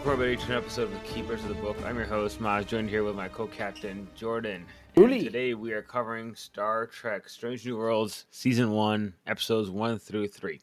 Welcome 0.00 0.22
everybody 0.22 0.46
to 0.46 0.52
an 0.52 0.56
episode 0.56 0.82
of 0.84 0.92
the 0.92 0.98
Keepers 1.00 1.42
of 1.42 1.48
the 1.48 1.54
Book. 1.56 1.76
I'm 1.84 1.94
your 1.94 2.06
host, 2.06 2.40
Maz, 2.40 2.66
joined 2.66 2.88
here 2.88 3.04
with 3.04 3.14
my 3.14 3.28
co-captain, 3.28 4.08
Jordan. 4.16 4.64
And 4.96 5.10
today 5.20 5.52
we 5.52 5.72
are 5.74 5.82
covering 5.82 6.34
Star 6.34 6.86
Trek 6.86 7.28
Strange 7.28 7.66
New 7.66 7.76
Worlds 7.76 8.24
Season 8.30 8.70
1, 8.70 9.12
Episodes 9.26 9.68
1 9.68 9.98
through 9.98 10.28
3. 10.28 10.58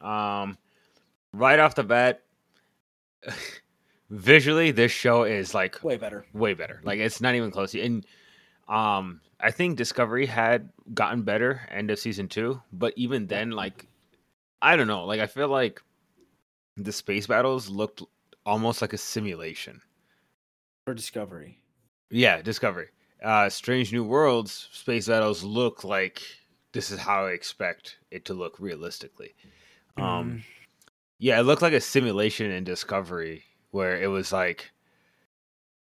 Um, 0.00 0.56
right 1.32 1.58
off 1.58 1.74
the 1.74 1.82
bat, 1.82 2.22
visually, 4.10 4.70
this 4.70 4.92
show 4.92 5.24
is 5.24 5.54
like 5.54 5.82
Way 5.82 5.96
better. 5.96 6.24
way 6.32 6.54
better. 6.54 6.80
Like 6.84 7.00
it's 7.00 7.20
not 7.20 7.34
even 7.34 7.50
close. 7.50 7.74
And 7.74 8.06
um, 8.68 9.20
I 9.40 9.50
think 9.50 9.76
Discovery 9.76 10.24
had 10.26 10.70
gotten 10.94 11.22
better 11.22 11.62
end 11.68 11.90
of 11.90 11.98
season 11.98 12.28
two, 12.28 12.62
but 12.72 12.94
even 12.96 13.26
then, 13.26 13.50
like 13.50 13.88
I 14.62 14.76
don't 14.76 14.86
know. 14.86 15.04
Like 15.04 15.18
I 15.18 15.26
feel 15.26 15.48
like 15.48 15.82
the 16.76 16.92
space 16.92 17.26
battles 17.26 17.68
looked 17.68 18.02
almost 18.48 18.80
like 18.80 18.92
a 18.94 18.98
simulation. 18.98 19.82
For 20.86 20.94
Discovery. 20.94 21.60
Yeah, 22.10 22.40
Discovery. 22.40 22.88
Uh, 23.22 23.48
Strange 23.50 23.92
New 23.92 24.04
Worlds 24.04 24.68
space 24.72 25.06
battles 25.08 25.44
look 25.44 25.84
like 25.84 26.22
this 26.72 26.90
is 26.90 26.98
how 26.98 27.26
I 27.26 27.32
expect 27.32 27.98
it 28.10 28.24
to 28.26 28.34
look 28.34 28.58
realistically. 28.58 29.34
Um, 29.96 30.38
Mm, 30.38 30.42
yeah, 31.18 31.40
it 31.40 31.42
looked 31.42 31.62
like 31.62 31.74
a 31.74 31.80
simulation 31.80 32.50
in 32.50 32.64
Discovery 32.64 33.44
where 33.70 34.00
it 34.00 34.06
was 34.08 34.32
like 34.32 34.70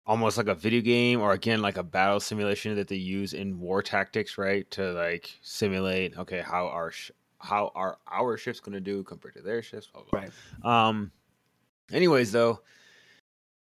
almost 0.05 0.37
like 0.37 0.47
a 0.47 0.55
video 0.55 0.81
game 0.81 1.19
or 1.21 1.33
again 1.33 1.61
like 1.61 1.77
a 1.77 1.83
battle 1.83 2.19
simulation 2.19 2.75
that 2.75 2.87
they 2.87 2.95
use 2.95 3.33
in 3.33 3.59
war 3.59 3.81
tactics, 3.81 4.37
right? 4.37 4.69
To 4.71 4.91
like 4.93 5.37
simulate 5.41 6.17
okay, 6.17 6.41
how 6.41 6.67
our 6.67 6.91
sh- 6.91 7.11
how 7.39 7.71
are 7.75 7.97
our 8.07 8.37
ships 8.37 8.59
going 8.59 8.73
to 8.73 8.81
do 8.81 9.03
compared 9.03 9.35
to 9.35 9.41
their 9.41 9.61
ships, 9.61 9.87
blah, 9.87 10.03
blah. 10.03 10.21
right. 10.21 10.31
Um 10.63 11.11
anyways 11.91 12.31
though, 12.31 12.61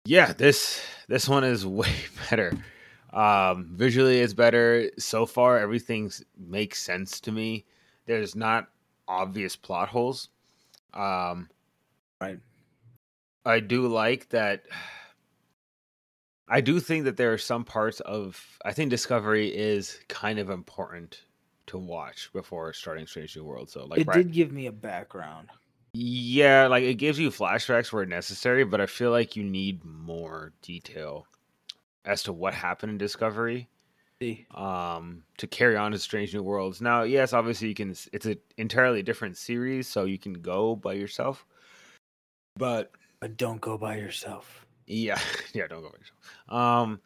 yeah, 0.04 0.32
this 0.32 0.82
this 1.08 1.28
one 1.28 1.44
is 1.44 1.66
way 1.80 1.94
better. 2.30 2.52
Um 3.12 3.70
visually 3.72 4.20
it's 4.20 4.34
better. 4.34 4.90
So 4.98 5.26
far 5.26 5.58
everything 5.58 6.10
makes 6.36 6.82
sense 6.82 7.20
to 7.22 7.32
me. 7.32 7.64
There's 8.06 8.34
not 8.34 8.68
obvious 9.08 9.56
plot 9.56 9.88
holes. 9.88 10.28
Um 10.92 11.48
Right. 12.20 12.38
I 13.44 13.60
do 13.60 13.86
like 13.88 14.30
that 14.30 14.64
I 16.48 16.60
do 16.60 16.78
think 16.78 17.04
that 17.04 17.16
there 17.16 17.32
are 17.32 17.38
some 17.38 17.64
parts 17.64 18.00
of 18.00 18.58
I 18.64 18.72
think 18.72 18.90
Discovery 18.90 19.48
is 19.48 19.98
kind 20.08 20.38
of 20.38 20.50
important 20.50 21.22
to 21.66 21.78
watch 21.78 22.30
before 22.32 22.72
starting 22.72 23.06
Strange 23.06 23.36
New 23.36 23.44
World. 23.44 23.70
So 23.70 23.86
like 23.86 24.00
it 24.00 24.06
right, 24.06 24.18
did 24.18 24.32
give 24.32 24.52
me 24.52 24.66
a 24.66 24.72
background. 24.72 25.48
Yeah, 25.94 26.66
like 26.66 26.82
it 26.82 26.94
gives 26.94 27.20
you 27.20 27.30
flashbacks 27.30 27.92
where 27.92 28.04
necessary, 28.04 28.64
but 28.64 28.80
I 28.80 28.86
feel 28.86 29.12
like 29.12 29.36
you 29.36 29.44
need 29.44 29.84
more 29.84 30.52
detail 30.60 31.26
as 32.04 32.24
to 32.24 32.32
what 32.32 32.52
happened 32.52 32.90
in 32.90 32.98
Discovery 32.98 33.68
um 34.54 35.22
to 35.36 35.46
carry 35.46 35.76
on 35.76 35.92
to 35.92 35.98
Strange 35.98 36.34
New 36.34 36.42
Worlds. 36.42 36.80
Now, 36.80 37.02
yes, 37.02 37.32
obviously 37.32 37.68
you 37.68 37.74
can 37.74 37.94
it's 38.12 38.26
an 38.26 38.38
entirely 38.56 39.02
different 39.02 39.36
series, 39.36 39.86
so 39.86 40.04
you 40.04 40.18
can 40.18 40.34
go 40.34 40.74
by 40.74 40.94
yourself. 40.94 41.44
But 42.56 42.90
but 43.20 43.36
don't 43.36 43.60
go 43.60 43.78
by 43.78 43.96
yourself. 43.96 44.66
yeah, 44.86 45.18
yeah, 45.52 45.66
don't 45.66 45.82
go 45.82 45.90
by 45.90 45.98
yourself. 45.98 46.88
Um 46.88 47.00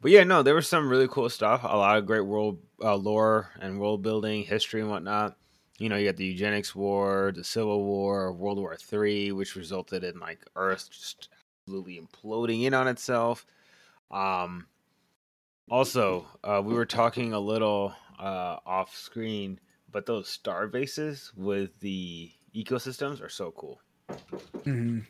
but 0.00 0.10
yeah, 0.10 0.24
no, 0.24 0.42
there 0.42 0.54
was 0.54 0.68
some 0.68 0.88
really 0.90 1.08
cool 1.08 1.30
stuff. 1.30 1.62
A 1.64 1.76
lot 1.76 1.96
of 1.96 2.04
great 2.04 2.26
world 2.26 2.58
uh, 2.82 2.96
lore 2.96 3.48
and 3.58 3.80
world 3.80 4.02
building, 4.02 4.42
history 4.42 4.82
and 4.82 4.90
whatnot. 4.90 5.38
You 5.78 5.88
know, 5.88 5.96
you 5.96 6.06
got 6.06 6.16
the 6.16 6.24
eugenics 6.26 6.74
war, 6.74 7.32
the 7.34 7.44
Civil 7.44 7.84
War, 7.84 8.32
World 8.32 8.58
War 8.58 8.76
Three, 8.76 9.32
which 9.32 9.56
resulted 9.56 10.04
in 10.04 10.20
like 10.20 10.44
Earth 10.56 10.90
just 10.90 11.28
absolutely 11.66 12.00
imploding 12.00 12.62
in 12.64 12.74
on 12.74 12.88
itself. 12.88 13.46
Um, 14.10 14.68
also, 15.70 16.26
uh, 16.42 16.62
we 16.64 16.74
were 16.74 16.86
talking 16.86 17.32
a 17.32 17.40
little 17.40 17.94
uh, 18.18 18.58
off 18.66 18.94
screen, 18.96 19.60
but 19.90 20.06
those 20.06 20.28
star 20.28 20.66
bases 20.68 21.32
with 21.34 21.80
the 21.80 22.32
ecosystems 22.54 23.20
are 23.22 23.28
so 23.28 23.50
cool. 23.52 23.80
hmm 24.64 25.00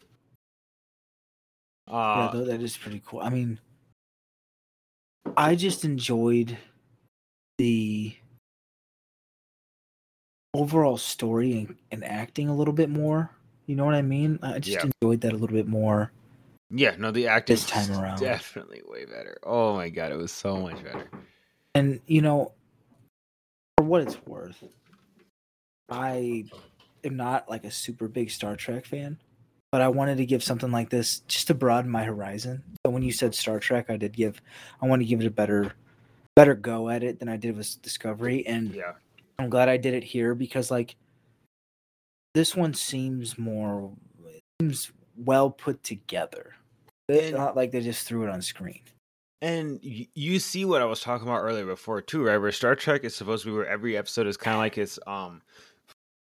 yeah, 2.12 2.27
Uh, 2.27 2.28
tho- 2.28 2.44
that 2.44 2.62
is 2.62 2.77
pretty 2.77 3.00
cool. 3.05 3.21
I 3.21 3.28
mean, 3.31 3.61
I 5.37 5.55
just 5.55 5.84
enjoyed 5.84 6.59
the 7.59 8.17
overall 10.54 10.97
story 10.97 11.53
and, 11.53 11.76
and 11.91 12.04
acting 12.04 12.48
a 12.48 12.54
little 12.54 12.75
bit 12.75 12.88
more. 12.88 13.31
You 13.66 13.76
know 13.76 13.84
what 13.84 13.94
I 13.94 14.03
mean? 14.03 14.38
I 14.42 14.59
just 14.60 14.76
Yeah. 14.84 14.91
enjoyed 15.03 15.20
that 15.22 15.32
a 15.32 15.37
little 15.37 15.56
bit 15.56 15.66
more. 15.66 16.12
yeah, 16.70 16.94
no, 16.98 17.10
the 17.10 17.26
acting 17.28 17.54
This 17.54 17.66
time 17.66 17.91
around. 18.00 18.20
definitely 18.20 18.82
way 18.87 19.04
better. 19.04 19.37
Oh 19.43 19.75
my 19.75 19.88
god, 19.91 20.12
it 20.12 20.16
was 20.16 20.32
so 20.32 20.60
much 20.60 20.82
better. 20.82 21.10
And 21.75 22.00
you 22.06 22.22
know, 22.22 22.53
for 23.78 23.84
what 23.84 24.03
it's 24.03 24.16
worth, 24.26 24.62
I 25.88 26.44
am 27.04 27.16
not 27.16 27.48
like 27.48 27.64
a 27.64 27.70
super 27.70 28.09
big 28.09 28.31
Star 28.31 28.56
Trek 28.56 28.87
fan, 28.87 29.19
but 29.72 29.81
I 29.81 29.88
wanted 29.88 30.16
to 30.19 30.26
give 30.26 30.43
something 30.43 30.70
like 30.70 30.91
this 30.91 31.20
just 31.28 31.48
to 31.48 31.54
broaden 31.54 31.91
my 31.91 32.04
horizon. 32.04 32.62
So 32.87 32.91
when 32.91 33.03
you 33.03 33.12
said 33.12 33.34
Star 33.34 33.59
Trek, 33.60 33.87
I 33.91 33.97
did 33.97 34.12
give 34.12 34.41
I 34.81 34.87
want 34.87 35.00
to 35.03 35.06
give 35.06 35.20
it 35.20 35.26
a 35.26 35.31
better 35.31 35.75
better 36.37 36.54
go 36.54 36.88
at 36.88 37.03
it 37.03 37.19
than 37.20 37.28
I 37.28 37.37
did 37.37 37.56
with 37.56 37.81
Discovery 37.82 38.47
and 38.47 38.75
Yeah, 38.75 38.93
I'm 39.39 39.50
glad 39.50 39.69
I 39.69 39.77
did 39.77 39.95
it 39.95 40.05
here 40.05 40.34
because 40.34 40.71
like 40.71 40.97
this 42.34 42.55
one 42.56 42.75
seems 42.75 43.39
more 43.39 43.93
seems 44.61 44.93
well 45.17 45.50
put 45.50 45.83
together. 45.83 46.55
It's 47.09 47.27
And- 47.28 47.37
not 47.37 47.56
like 47.56 47.71
they 47.71 47.81
just 47.81 48.06
threw 48.06 48.25
it 48.25 48.31
on 48.31 48.43
screen. 48.43 48.81
and 49.43 49.78
you 49.83 50.39
see 50.39 50.65
what 50.65 50.81
I 50.81 50.87
was 50.87 51.00
talking 51.00 51.27
about 51.28 51.43
earlier 51.43 51.67
before 51.67 52.00
too, 52.00 52.23
right? 52.25 52.39
Where 52.39 52.50
Star 52.53 52.75
Trek 52.75 53.05
is 53.05 53.15
supposed 53.15 53.44
to 53.44 53.50
be 53.50 53.55
where 53.56 53.67
every 53.67 53.94
episode 53.97 54.27
is 54.27 54.37
kind 54.39 54.55
of 54.55 54.59
like 54.61 54.78
it's 54.78 54.99
um 55.06 55.43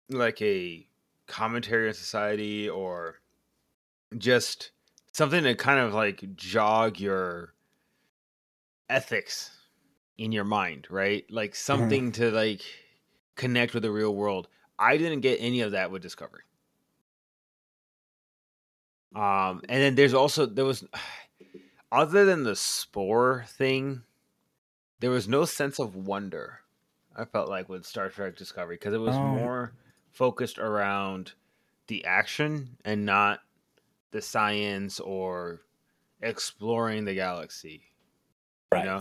like 0.08 0.40
a 0.42 0.86
commentary 1.26 1.88
on 1.88 1.94
society 1.94 2.68
or 2.68 3.18
just 4.18 4.70
something 5.12 5.42
to 5.44 5.54
kind 5.56 5.80
of 5.80 5.92
like 5.94 6.36
jog 6.36 7.00
your 7.00 7.54
ethics 8.88 9.50
in 10.18 10.32
your 10.32 10.44
mind, 10.44 10.86
right? 10.90 11.24
Like 11.30 11.54
something 11.54 12.12
to 12.12 12.30
like 12.30 12.60
connect 13.40 13.72
with 13.74 13.82
the 13.82 13.90
real 13.90 14.14
world. 14.14 14.48
I 14.78 14.96
didn't 14.98 15.20
get 15.20 15.38
any 15.40 15.62
of 15.62 15.72
that 15.72 15.90
with 15.90 16.02
Discovery. 16.02 16.42
Um, 19.14 19.62
and 19.68 19.82
then 19.82 19.94
there's 19.96 20.14
also 20.14 20.46
there 20.46 20.64
was 20.64 20.84
other 21.92 22.24
than 22.24 22.44
the 22.44 22.54
spore 22.54 23.44
thing, 23.48 24.02
there 25.00 25.10
was 25.10 25.26
no 25.26 25.44
sense 25.44 25.78
of 25.80 25.96
wonder. 25.96 26.60
I 27.16 27.24
felt 27.24 27.48
like 27.48 27.68
with 27.68 27.84
Star 27.84 28.08
Trek 28.08 28.36
Discovery 28.36 28.76
because 28.76 28.94
it 28.94 29.00
was 29.00 29.16
Oh. 29.16 29.22
more 29.22 29.72
focused 30.12 30.58
around 30.58 31.32
the 31.88 32.04
action 32.04 32.76
and 32.84 33.04
not 33.04 33.40
the 34.12 34.22
science 34.22 35.00
or 35.00 35.60
exploring 36.22 37.04
the 37.04 37.14
galaxy. 37.14 37.82
Right. 38.72 38.84
know? 38.84 39.00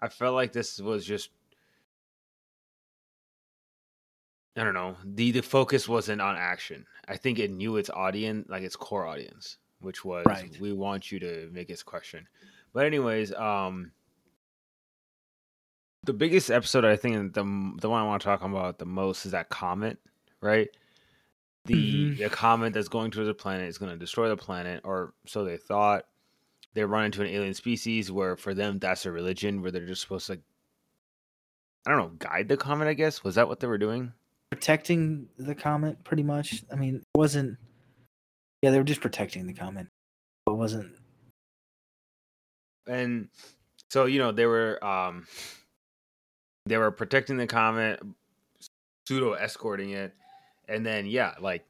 I 0.00 0.08
felt 0.08 0.34
like 0.34 0.52
this 0.52 0.78
was 0.78 1.06
just 1.06 1.30
I 4.56 4.64
don't 4.64 4.74
know. 4.74 4.96
The 5.04 5.32
the 5.32 5.42
focus 5.42 5.88
wasn't 5.88 6.20
on 6.22 6.36
action. 6.36 6.86
I 7.08 7.16
think 7.16 7.38
it 7.38 7.50
knew 7.50 7.76
its 7.76 7.90
audience, 7.90 8.48
like 8.48 8.62
its 8.62 8.76
core 8.76 9.06
audience, 9.06 9.58
which 9.80 10.04
was 10.04 10.24
Right. 10.26 10.56
we 10.58 10.72
want 10.72 11.12
you 11.12 11.18
to 11.20 11.50
make 11.52 11.70
its 11.70 11.82
question. 11.82 12.26
But 12.72 12.86
anyways, 12.86 13.32
um 13.34 13.92
the 16.04 16.12
biggest 16.12 16.50
episode 16.50 16.84
I 16.84 16.96
think 16.96 17.34
the 17.34 17.42
the 17.80 17.90
one 17.90 18.00
I 18.02 18.06
want 18.06 18.22
to 18.22 18.24
talk 18.26 18.42
about 18.42 18.78
the 18.78 18.86
most 18.86 19.26
is 19.26 19.32
that 19.32 19.48
comet, 19.48 19.98
right? 20.40 20.68
The 21.66 22.06
Mhm. 22.06 22.18
the 22.18 22.30
comet 22.30 22.72
that's 22.74 22.88
going 22.88 23.10
towards 23.10 23.28
the 23.28 23.34
planet 23.34 23.68
is 23.68 23.78
going 23.78 23.92
to 23.92 23.98
destroy 23.98 24.28
the 24.28 24.36
planet 24.36 24.82
or 24.84 25.14
so 25.26 25.44
they 25.44 25.56
thought. 25.58 26.06
They 26.74 26.84
run 26.84 27.06
into 27.06 27.22
an 27.22 27.28
alien 27.28 27.54
species 27.54 28.12
where 28.12 28.36
for 28.36 28.54
them 28.54 28.78
that's 28.78 29.06
a 29.06 29.12
religion 29.12 29.62
where 29.62 29.70
they're 29.72 29.86
just 29.86 30.02
supposed 30.02 30.26
to 30.28 30.40
I 31.86 31.90
don't 31.90 31.98
know, 31.98 32.08
guide 32.18 32.48
the 32.48 32.56
comet, 32.56 32.86
I 32.88 32.94
guess. 32.94 33.24
Was 33.24 33.36
that 33.36 33.48
what 33.48 33.60
they 33.60 33.66
were 33.66 33.78
doing? 33.78 34.12
Protecting 34.50 35.28
the 35.38 35.54
comment 35.54 36.02
pretty 36.04 36.22
much. 36.22 36.64
I 36.72 36.76
mean, 36.76 36.96
it 36.96 37.18
wasn't 37.18 37.58
yeah, 38.62 38.70
they 38.70 38.78
were 38.78 38.84
just 38.84 39.00
protecting 39.00 39.46
the 39.46 39.52
comment. 39.52 39.88
It 40.46 40.50
wasn't 40.50 40.92
and 42.86 43.28
so 43.90 44.06
you 44.06 44.18
know 44.18 44.32
they 44.32 44.46
were 44.46 44.82
um 44.84 45.26
they 46.66 46.76
were 46.76 46.90
protecting 46.90 47.36
the 47.36 47.46
comet 47.46 48.00
pseudo 49.06 49.32
escorting 49.34 49.90
it 49.90 50.14
and 50.68 50.84
then 50.84 51.06
yeah 51.06 51.34
like 51.40 51.64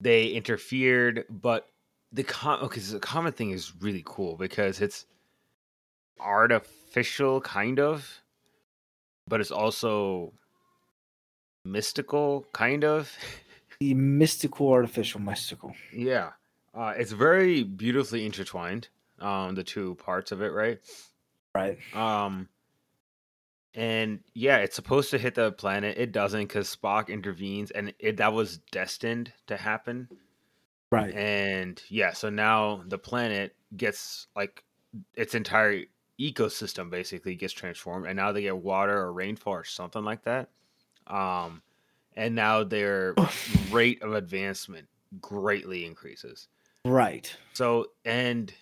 they 0.00 0.26
interfered 0.26 1.24
but 1.28 1.68
the 2.12 2.22
com 2.22 2.62
okay 2.62 2.80
so 2.80 2.94
the 2.94 3.00
comet 3.00 3.36
thing 3.36 3.50
is 3.50 3.72
really 3.80 4.02
cool 4.04 4.36
because 4.36 4.80
it's 4.80 5.06
artificial 6.20 7.40
kind 7.40 7.78
of 7.78 8.22
but 9.28 9.40
it's 9.40 9.50
also 9.50 10.32
mystical 11.70 12.46
kind 12.52 12.84
of 12.84 13.12
the 13.80 13.94
mystical 13.94 14.70
artificial 14.70 15.20
mystical. 15.20 15.74
yeah 15.92 16.30
Uh, 16.74 16.94
it's 16.96 17.12
very 17.12 17.62
beautifully 17.64 18.24
intertwined. 18.24 18.88
Um, 19.18 19.54
the 19.54 19.64
two 19.64 19.96
parts 19.96 20.32
of 20.32 20.40
it, 20.40 20.52
right? 20.52 20.78
Right. 21.54 21.78
Um, 21.94 22.48
and 23.74 24.20
yeah, 24.34 24.58
it's 24.58 24.76
supposed 24.76 25.10
to 25.10 25.18
hit 25.18 25.34
the 25.34 25.52
planet. 25.52 25.98
It 25.98 26.12
doesn't 26.12 26.40
because 26.42 26.74
Spock 26.74 27.08
intervenes, 27.08 27.70
and 27.70 27.92
it 27.98 28.16
that 28.16 28.32
was 28.32 28.58
destined 28.70 29.32
to 29.46 29.56
happen. 29.56 30.08
Right. 30.90 31.14
And 31.14 31.80
yeah, 31.88 32.12
so 32.12 32.30
now 32.30 32.82
the 32.86 32.98
planet 32.98 33.54
gets 33.76 34.26
like 34.34 34.64
its 35.14 35.34
entire 35.34 35.84
ecosystem 36.18 36.90
basically 36.90 37.36
gets 37.36 37.52
transformed, 37.52 38.06
and 38.06 38.16
now 38.16 38.32
they 38.32 38.42
get 38.42 38.56
water 38.56 38.96
or 38.96 39.12
rainfall 39.12 39.54
or 39.54 39.64
something 39.64 40.04
like 40.04 40.24
that. 40.24 40.48
Um, 41.10 41.62
and 42.16 42.34
now 42.34 42.64
their 42.64 43.14
rate 43.70 44.02
of 44.02 44.14
advancement 44.14 44.88
greatly 45.20 45.84
increases. 45.84 46.48
Right. 46.84 47.34
So, 47.52 47.86
and 48.04 48.52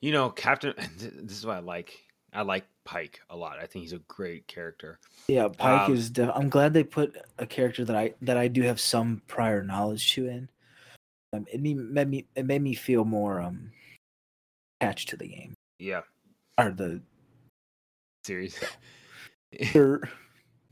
you 0.00 0.12
know, 0.12 0.30
Captain, 0.30 0.74
this 0.98 1.36
is 1.38 1.46
what 1.46 1.56
I 1.56 1.60
like. 1.60 1.92
I 2.32 2.42
like 2.42 2.66
Pike 2.84 3.20
a 3.30 3.36
lot. 3.36 3.58
I 3.58 3.66
think 3.66 3.84
he's 3.84 3.92
a 3.94 3.98
great 4.00 4.46
character. 4.46 4.98
Yeah, 5.28 5.48
Pike 5.48 5.88
Um, 5.88 5.94
is. 5.94 6.10
Def- 6.10 6.30
I'm 6.34 6.48
glad 6.50 6.74
they 6.74 6.84
put 6.84 7.16
a 7.38 7.46
character 7.46 7.84
that 7.84 7.96
I 7.96 8.14
that 8.22 8.36
I 8.36 8.48
do 8.48 8.62
have 8.62 8.78
some 8.80 9.22
prior 9.26 9.62
knowledge 9.62 10.12
to 10.14 10.26
in. 10.28 10.50
Um, 11.32 11.46
it 11.52 11.60
me- 11.60 11.74
made 11.74 12.08
me 12.08 12.26
it 12.36 12.44
made 12.46 12.62
me 12.62 12.74
feel 12.74 13.04
more 13.04 13.40
um 13.40 13.72
attached 14.80 15.08
to 15.10 15.16
the 15.16 15.28
game 15.28 15.54
Yeah, 15.78 16.02
or 16.58 16.70
the. 16.70 17.00
series. 18.24 18.58
or- 19.74 20.02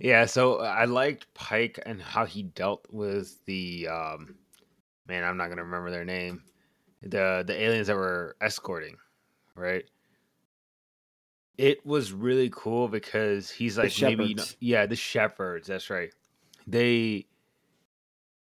yeah, 0.04 0.26
so 0.26 0.60
I 0.60 0.84
liked 0.84 1.32
Pike 1.32 1.80
and 1.86 2.00
how 2.00 2.26
he 2.26 2.42
dealt 2.42 2.86
with 2.90 3.42
the 3.46 3.88
um 3.88 4.34
man, 5.08 5.24
I'm 5.24 5.38
not 5.38 5.48
gonna 5.48 5.64
remember 5.64 5.90
their 5.90 6.04
name. 6.04 6.42
The 7.00 7.42
the 7.46 7.58
aliens 7.58 7.86
that 7.86 7.96
were 7.96 8.36
escorting, 8.42 8.98
right? 9.56 9.86
It 11.56 11.86
was 11.86 12.12
really 12.12 12.50
cool 12.52 12.86
because 12.86 13.50
he's 13.50 13.78
like 13.78 13.98
maybe 13.98 14.24
you 14.26 14.34
know, 14.34 14.44
yeah, 14.60 14.84
the 14.84 14.94
shepherds, 14.94 15.68
that's 15.68 15.88
right. 15.88 16.12
They 16.66 17.24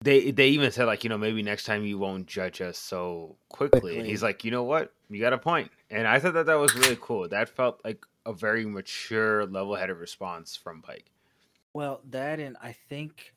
they 0.02 0.30
they 0.30 0.50
even 0.50 0.72
said 0.72 0.86
like, 0.86 1.04
you 1.04 1.10
know, 1.10 1.18
maybe 1.18 1.42
next 1.42 1.64
time 1.64 1.84
you 1.84 1.98
won't 1.98 2.28
judge 2.28 2.62
us 2.62 2.78
so 2.78 3.38
quickly. 3.50 3.98
And 3.98 4.06
he's 4.06 4.22
like, 4.22 4.46
you 4.46 4.52
know 4.52 4.66
what? 4.66 4.94
You 5.10 5.20
got 5.20 5.34
a 5.34 5.40
point. 5.40 5.72
And 5.90 6.08
I 6.08 6.20
thought 6.20 6.36
that 6.36 6.46
that 6.46 6.60
was 6.60 6.76
really 6.76 6.98
cool. 7.02 7.28
That 7.28 7.50
felt 7.50 7.82
like 7.84 8.06
a 8.24 8.34
very 8.34 8.68
mature, 8.68 9.48
level-headed 9.48 9.98
response 9.98 10.56
from 10.56 10.84
Pike. 10.84 11.10
Well, 11.74 12.02
that 12.10 12.40
and 12.40 12.58
I 12.62 12.74
think, 12.90 13.34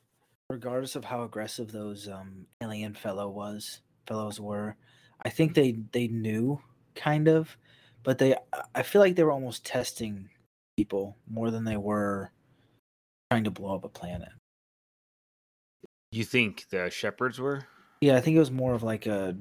regardless 0.49 0.97
of 0.97 1.05
how 1.05 1.23
aggressive 1.23 1.71
those 1.73 2.09
um 2.09 2.47
alien 2.63 2.95
fellow 2.95 3.29
was, 3.29 3.81
fellows 4.07 4.41
were, 4.41 4.77
I 5.25 5.29
think 5.29 5.55
they 5.55 5.73
they 5.93 6.09
knew 6.09 6.61
kind 6.95 7.29
of, 7.29 7.57
but 8.03 8.19
they 8.19 8.35
I- 8.35 8.65
I 8.77 8.83
feel 8.83 9.01
like 9.01 9.17
they 9.17 9.25
were 9.25 9.33
almost 9.33 9.65
testing 9.67 10.31
people 10.77 11.17
more 11.29 11.51
than 11.51 11.65
they 11.65 11.77
were 11.77 12.33
trying 13.31 13.45
to 13.45 13.51
blow 13.51 13.75
up 13.75 13.85
a 13.85 13.89
planet. 13.89 14.31
You 16.11 16.25
think 16.25 16.67
the 16.71 16.91
shepherds 16.91 17.39
were? 17.39 17.67
Yeah, 18.01 18.17
I 18.17 18.21
think 18.21 18.37
it 18.37 18.41
was 18.41 18.51
more 18.51 18.75
of 18.75 18.83
like 18.83 19.07
a 19.07 19.37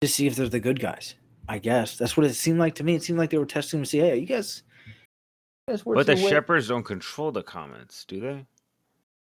to 0.00 0.08
see 0.08 0.26
if 0.26 0.36
they're 0.36 0.48
the 0.48 0.60
good 0.60 0.80
guys. 0.80 1.14
I 1.48 1.58
guess 1.58 1.96
that's 1.96 2.16
what 2.16 2.26
it 2.26 2.34
seemed 2.34 2.58
like 2.58 2.74
to 2.76 2.84
me. 2.84 2.94
It 2.94 3.02
seemed 3.02 3.18
like 3.18 3.30
they 3.30 3.38
were 3.38 3.46
testing 3.46 3.80
to 3.80 3.86
see, 3.86 3.98
hey, 3.98 4.18
you 4.18 4.26
guys. 4.26 4.62
You 5.68 5.72
guys 5.72 5.84
work 5.84 5.96
But 5.96 6.06
the 6.06 6.14
your 6.14 6.24
way- 6.26 6.30
shepherds 6.30 6.68
don't 6.68 6.84
control 6.84 7.32
the 7.32 7.42
comments, 7.42 8.04
do 8.04 8.20
they? 8.20 8.46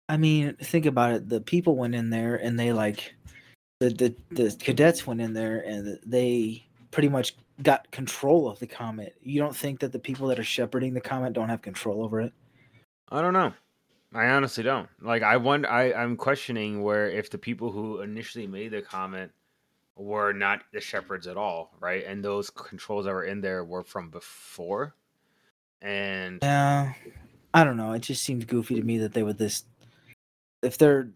I 0.08 0.16
mean, 0.18 0.56
think 0.62 0.86
about 0.86 1.12
it. 1.14 1.30
The 1.30 1.42
people 1.42 1.76
went 1.76 1.94
in 1.96 2.10
there 2.10 2.36
and 2.36 2.58
they 2.58 2.72
like 2.72 3.14
the 3.80 3.90
the, 3.90 4.16
the 4.30 4.56
cadets 4.60 5.06
went 5.06 5.20
in 5.20 5.34
there 5.34 5.60
and 5.60 6.00
they 6.06 6.66
pretty 6.92 7.10
much 7.10 7.36
got 7.64 7.90
control 7.92 8.50
of 8.50 8.60
the 8.60 8.68
comet. 8.68 9.16
You 9.22 9.42
don't 9.42 9.56
think 9.56 9.80
that 9.82 9.92
the 9.92 10.00
people 10.00 10.28
that 10.28 10.40
are 10.40 10.44
shepherding 10.44 10.94
the 10.94 11.02
comet 11.02 11.34
don't 11.34 11.50
have 11.50 11.62
control 11.62 12.04
over 12.04 12.22
it? 12.22 12.34
I 13.10 13.22
don't 13.22 13.34
know. 13.34 13.54
I 14.14 14.28
honestly 14.28 14.64
don't. 14.64 14.88
Like 15.02 15.24
I 15.24 15.36
wonder 15.38 15.70
I, 15.70 15.92
I'm 15.94 16.16
questioning 16.16 16.82
where 16.82 17.10
if 17.10 17.30
the 17.30 17.38
people 17.38 17.72
who 17.72 18.02
initially 18.02 18.48
made 18.48 18.72
the 18.72 18.82
comment 18.82 19.32
were 19.98 20.32
not 20.32 20.64
the 20.72 20.80
shepherds 20.82 21.28
at 21.28 21.36
all, 21.38 21.72
right? 21.82 22.06
And 22.06 22.24
those 22.24 22.50
controls 22.50 23.04
that 23.06 23.14
were 23.14 23.26
in 23.26 23.42
there 23.42 23.66
were 23.66 23.84
from 23.84 24.10
before. 24.10 24.96
And 25.82 26.40
Yeah, 26.42 26.94
I 27.54 27.64
don't 27.64 27.78
know. 27.78 27.94
It 27.94 28.00
just 28.02 28.24
seemed 28.24 28.48
goofy 28.48 28.76
to 28.76 28.84
me 28.84 28.98
that 29.00 29.14
they 29.14 29.24
would 29.24 29.38
this. 29.38 29.64
If 30.62 30.78
they're, 30.78 31.10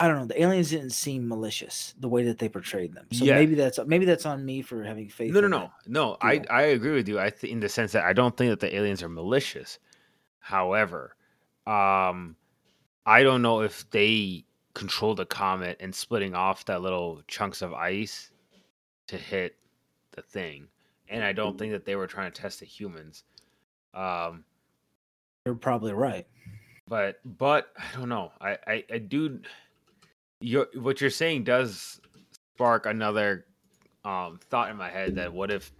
I 0.00 0.08
don't 0.08 0.16
know. 0.18 0.26
The 0.26 0.42
aliens 0.42 0.70
didn't 0.70 0.90
seem 0.90 1.28
malicious 1.28 1.94
the 2.00 2.08
way 2.08 2.24
that 2.24 2.38
they 2.38 2.48
portrayed 2.48 2.94
them. 2.94 3.06
So 3.12 3.24
Yeah. 3.24 3.36
maybe 3.36 3.54
that's 3.54 3.78
maybe 3.86 4.04
that's 4.04 4.26
on 4.26 4.44
me 4.44 4.62
for 4.62 4.82
having 4.82 5.08
faith. 5.08 5.32
no, 5.32 5.40
no, 5.40 5.48
no, 5.48 5.70
no. 5.86 6.16
I. 6.20 6.42
I 6.50 6.62
agree 6.62 6.92
with 6.92 7.08
you. 7.08 7.20
I 7.20 7.30
th- 7.30 7.52
in 7.52 7.60
the 7.60 7.68
sense 7.68 7.92
that 7.92 8.04
I 8.04 8.12
don't 8.12 8.36
think 8.36 8.50
that 8.50 8.60
the 8.60 8.74
aliens 8.74 9.02
are 9.02 9.08
malicious. 9.08 9.78
However, 10.40 11.14
um, 11.66 12.34
I 13.06 13.22
don't 13.22 13.42
know 13.42 13.60
if 13.60 13.88
they 13.90 14.44
control 14.74 15.14
the 15.14 15.26
comet 15.26 15.76
and 15.80 15.94
splitting 15.94 16.34
off 16.34 16.64
that 16.64 16.80
little 16.80 17.22
chunks 17.28 17.60
of 17.62 17.74
ice 17.74 18.30
to 19.08 19.16
hit 19.16 19.56
the 20.12 20.22
thing. 20.22 20.66
And 21.08 21.22
I 21.24 21.32
don't 21.32 21.58
think 21.58 21.72
that 21.72 21.84
they 21.84 21.96
were 21.96 22.06
trying 22.06 22.30
to 22.30 22.40
test 22.40 22.60
the 22.60 22.66
humans. 22.66 23.24
Um, 23.94 24.44
You're 25.46 25.54
probably 25.54 25.92
right. 25.92 26.26
but 26.88 27.20
but 27.24 27.72
I 27.78 27.96
don't 27.98 28.08
know. 28.08 28.32
I 28.40 28.58
I, 28.66 28.84
I 28.92 28.98
do. 28.98 29.40
Your 30.40 30.68
what 30.74 31.00
you're 31.00 31.10
saying 31.10 31.44
does 31.44 32.00
spark 32.54 32.86
another 32.86 33.46
um 34.04 34.38
thought 34.48 34.70
in 34.70 34.76
my 34.76 34.88
head 34.88 35.16
that 35.16 35.32
what 35.32 35.50
if 35.50 35.72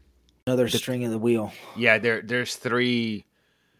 Another 0.46 0.68
The- 0.68 0.78
string 0.78 1.02
in 1.02 1.10
the 1.10 1.18
wheel. 1.18 1.52
Yeah, 1.76 1.98
there 1.98 2.22
there's 2.22 2.56
three 2.56 3.24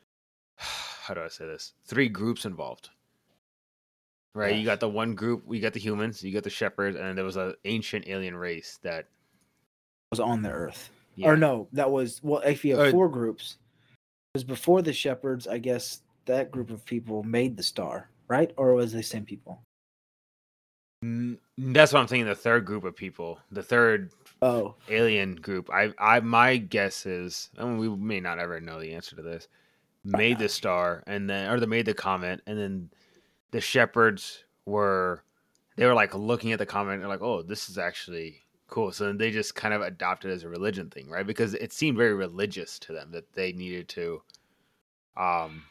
how 0.57 1.15
do 1.15 1.23
I 1.23 1.29
say 1.29 1.47
this? 1.47 1.73
Three 1.87 2.09
groups 2.09 2.45
involved. 2.45 2.91
Right? 4.33 4.55
You 4.55 4.65
got 4.65 4.79
the 4.79 4.89
one 4.89 5.17
group, 5.17 5.43
you 5.51 5.61
got 5.61 5.73
the 5.73 5.81
humans, 5.81 6.23
you 6.23 6.33
got 6.33 6.45
the 6.45 6.51
shepherds, 6.51 6.97
and 6.97 7.19
there 7.19 7.25
was 7.25 7.37
an 7.37 7.55
ancient 7.65 8.07
alien 8.07 8.37
race 8.37 8.79
that 8.83 9.07
Was 10.13 10.21
on 10.21 10.41
the 10.43 10.51
Earth. 10.51 10.89
yeah. 11.17 11.27
Or 11.29 11.37
no, 11.37 11.67
that 11.73 11.91
was 11.91 12.21
well. 12.23 12.41
If 12.47 12.65
you 12.65 12.77
have 12.77 12.89
Uh, 12.89 12.91
four 12.93 13.09
groups, 13.09 13.57
because 14.33 14.45
before 14.45 14.83
the 14.83 14.93
shepherds, 14.93 15.49
I 15.49 15.59
guess 15.59 16.03
that 16.27 16.51
group 16.51 16.71
of 16.71 16.85
people 16.85 17.23
made 17.23 17.57
the 17.57 17.63
star, 17.63 18.09
right? 18.29 18.53
Or 18.57 18.75
was 18.75 18.93
they 18.93 18.99
the 18.99 19.05
same 19.05 19.25
people? 19.25 19.61
N- 21.03 21.39
That's 21.59 21.93
what 21.93 22.01
I'm 22.01 22.07
thinking. 22.07 22.27
The 22.27 22.35
third 22.35 22.65
group 22.65 22.85
of 22.85 22.95
people, 22.95 23.41
the 23.51 23.63
third 23.63 24.13
Oh, 24.43 24.75
alien 24.89 25.35
group. 25.35 25.69
I, 25.71 25.93
I, 25.99 26.21
my 26.21 26.57
guess 26.57 27.05
is, 27.07 27.51
and 27.59 27.79
we 27.79 27.89
may 27.89 28.21
not 28.21 28.39
ever 28.39 28.61
know 28.61 28.81
the 28.81 28.95
answer 28.95 29.17
to 29.17 29.23
this. 29.23 29.49
Made 30.03 30.39
the 30.39 30.49
star, 30.49 31.03
and 31.07 31.29
then, 31.29 31.51
or 31.51 31.61
they 31.61 31.67
made 31.67 31.85
the 31.85 31.93
comment, 31.93 32.41
and 32.47 32.59
then 32.59 32.91
the 33.51 33.61
shepherds 33.61 34.45
were, 34.65 35.23
they 35.77 35.85
were 35.85 35.93
like 35.93 36.15
looking 36.15 36.53
at 36.53 36.59
the 36.59 36.65
comment, 36.65 36.95
and 36.95 37.03
they're 37.03 37.11
like, 37.11 37.21
oh, 37.21 37.43
this 37.43 37.69
is 37.69 37.77
actually 37.77 38.41
cool. 38.71 38.93
So 38.93 39.05
then 39.07 39.19
they 39.19 39.31
just 39.31 39.55
kind 39.55 39.75
of 39.75 39.83
adopted 39.83 40.31
it 40.31 40.35
as 40.35 40.45
a 40.45 40.49
religion 40.49 40.89
thing, 40.91 41.09
right? 41.11 41.27
Because 41.27 41.55
it 41.55 41.73
seemed 41.73 41.97
very 41.97 42.15
religious 42.15 42.79
to 42.81 42.93
them 42.93 43.11
that 43.13 43.33
they 43.33 43.53
needed 43.53 43.89
to, 43.91 44.23
um, 45.17 45.65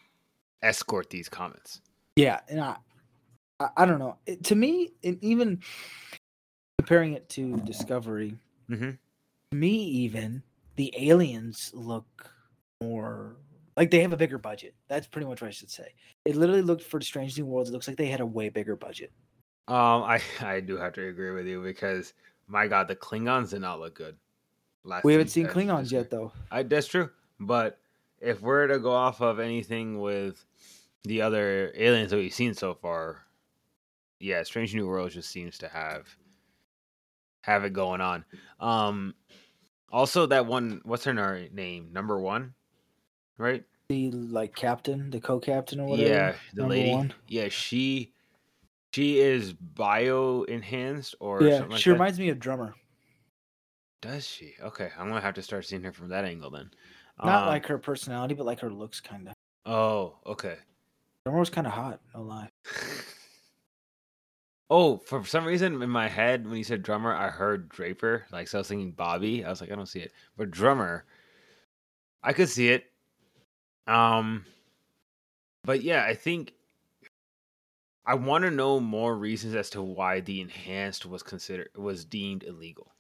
escort 0.62 1.10
these 1.10 1.30
comments. 1.30 1.82
yeah, 2.16 2.42
and 2.50 2.60
I, 2.62 2.76
I, 3.60 3.70
I 3.78 3.86
don't 3.86 4.00
know. 4.00 4.18
It, 4.26 4.44
to 4.46 4.56
me, 4.56 4.92
and 5.04 5.18
even 5.24 5.62
comparing 6.78 7.14
it 7.14 7.30
to 7.30 7.56
Discovery, 7.58 8.36
Mm-hmm. 8.70 8.92
to 9.52 9.58
me, 9.58 9.70
even 9.70 10.44
the 10.76 10.94
aliens 10.96 11.72
look 11.74 12.32
more 12.84 13.38
like 13.76 13.90
they 13.90 14.02
have 14.02 14.14
a 14.14 14.18
bigger 14.18 14.38
budget. 14.38 14.76
That's 14.88 15.08
pretty 15.08 15.26
much 15.28 15.42
what 15.42 15.48
I 15.48 15.52
should 15.52 15.72
say. 15.72 15.94
It 16.26 16.36
literally 16.36 16.62
looked 16.62 16.84
for 16.84 17.02
Strange 17.02 17.38
New 17.38 17.46
Worlds. 17.46 17.70
It 17.70 17.74
looks 17.74 17.88
like 17.88 17.98
they 17.98 18.08
had 18.08 18.20
a 18.20 18.26
way 18.26 18.50
bigger 18.50 18.76
budget. 18.76 19.12
Um, 19.68 20.04
I, 20.04 20.22
I 20.42 20.60
do 20.60 20.78
have 20.78 20.94
to 20.94 21.08
agree 21.08 21.32
with 21.32 21.48
you 21.48 21.64
because 21.64 22.14
my 22.50 22.68
God, 22.68 22.88
the 22.88 22.96
Klingons 22.96 23.52
did 23.52 23.62
not 23.62 23.80
look 23.80 23.96
good. 23.96 24.18
Last 24.84 25.04
We 25.04 25.14
haven't 25.14 25.30
seen 25.30 25.46
Klingons 25.48 25.92
yet, 25.92 26.10
though. 26.10 26.34
I, 26.52 26.64
that's 26.64 26.88
true. 26.88 27.10
But 27.40 27.80
if 28.20 28.42
we're 28.42 28.68
to 28.68 28.80
go 28.80 28.92
off 28.92 29.22
of 29.22 29.40
anything 29.40 30.00
with 30.00 30.44
the 31.04 31.22
other 31.22 31.72
aliens 31.76 32.12
that 32.12 32.18
we've 32.18 32.34
seen 32.34 32.54
so 32.54 32.74
far, 32.74 33.24
yeah, 34.20 34.44
Strange 34.44 34.74
New 34.76 34.88
Worlds 34.88 35.14
just 35.14 35.30
seems 35.30 35.58
to 35.60 35.70
have 35.70 36.08
have 37.42 37.64
it 37.64 37.72
going 37.72 38.02
on. 38.02 38.26
Um, 38.60 39.16
also 39.92 40.26
that 40.26 40.46
one, 40.46 40.82
what's 40.84 41.06
her 41.06 41.14
na- 41.14 41.48
name? 41.54 41.90
Number 41.94 42.20
one, 42.20 42.54
right? 43.38 43.64
The 43.90 44.12
like 44.12 44.56
captain, 44.56 45.10
the 45.10 45.20
co-captain, 45.20 45.80
or 45.80 45.88
whatever. 45.88 46.10
yeah, 46.10 46.34
the 46.54 46.68
lady. 46.68 46.92
one. 46.92 47.14
Yeah, 47.28 47.48
she 47.50 48.14
she 48.94 49.20
is 49.20 49.54
bio 49.54 50.44
enhanced 50.44 51.16
or 51.20 51.42
Yeah, 51.44 51.58
something 51.58 51.72
like 51.72 51.82
she 51.82 51.90
that. 51.90 51.94
reminds 51.94 52.20
me 52.20 52.30
of 52.30 52.40
Drummer. 52.40 52.74
Does 54.02 54.26
she? 54.26 54.54
Okay, 54.62 54.90
I'm 54.98 55.08
gonna 55.10 55.22
have 55.22 55.36
to 55.36 55.42
start 55.42 55.66
seeing 55.66 55.84
her 55.84 55.92
from 55.92 56.10
that 56.10 56.26
angle 56.26 56.50
then. 56.50 56.72
Not 57.24 57.44
Um, 57.44 57.50
like 57.50 57.66
her 57.68 57.78
personality, 57.78 58.34
but 58.34 58.46
like 58.46 58.62
her 58.62 58.70
looks, 58.70 59.02
kind 59.02 59.28
of. 59.28 59.34
Oh, 59.66 60.16
okay. 60.26 60.58
Drummer 61.26 61.40
was 61.40 61.50
kind 61.50 61.68
of 61.68 61.74
hot. 61.74 62.00
No 62.16 62.22
lie. 62.24 62.50
Oh, 64.72 64.98
for 64.98 65.26
some 65.26 65.46
reason 65.46 65.82
in 65.82 65.90
my 65.90 66.08
head 66.08 66.46
when 66.48 66.56
you 66.58 66.64
said 66.64 66.84
drummer, 66.84 67.12
I 67.12 67.30
heard 67.30 67.70
Draper. 67.70 68.26
Like 68.32 68.48
so 68.48 68.60
I 68.60 68.62
was 68.62 68.68
thinking 68.68 68.92
Bobbie. 68.92 69.44
I 69.44 69.50
was 69.50 69.62
like, 69.62 69.72
I 69.72 69.76
don't 69.76 69.88
see 69.88 70.02
it. 70.02 70.12
But 70.38 70.52
drummer, 70.52 71.06
I 72.22 72.34
could 72.34 72.50
see 72.50 72.70
it. 72.70 72.86
Um 73.88 74.46
but 75.64 75.82
yeah, 75.82 76.04
I 76.06 76.14
think 76.14 76.54
I 78.06 78.16
want 78.16 78.44
to 78.44 78.52
know 78.52 78.80
more 78.80 79.16
reasons 79.16 79.56
as 79.56 79.70
to 79.72 79.82
why 79.82 80.20
the 80.22 80.42
enhanced 80.42 81.06
was 81.06 81.24
considered 81.24 81.70
was 81.76 82.06
deemed 82.06 82.44
illegal. 82.44 82.92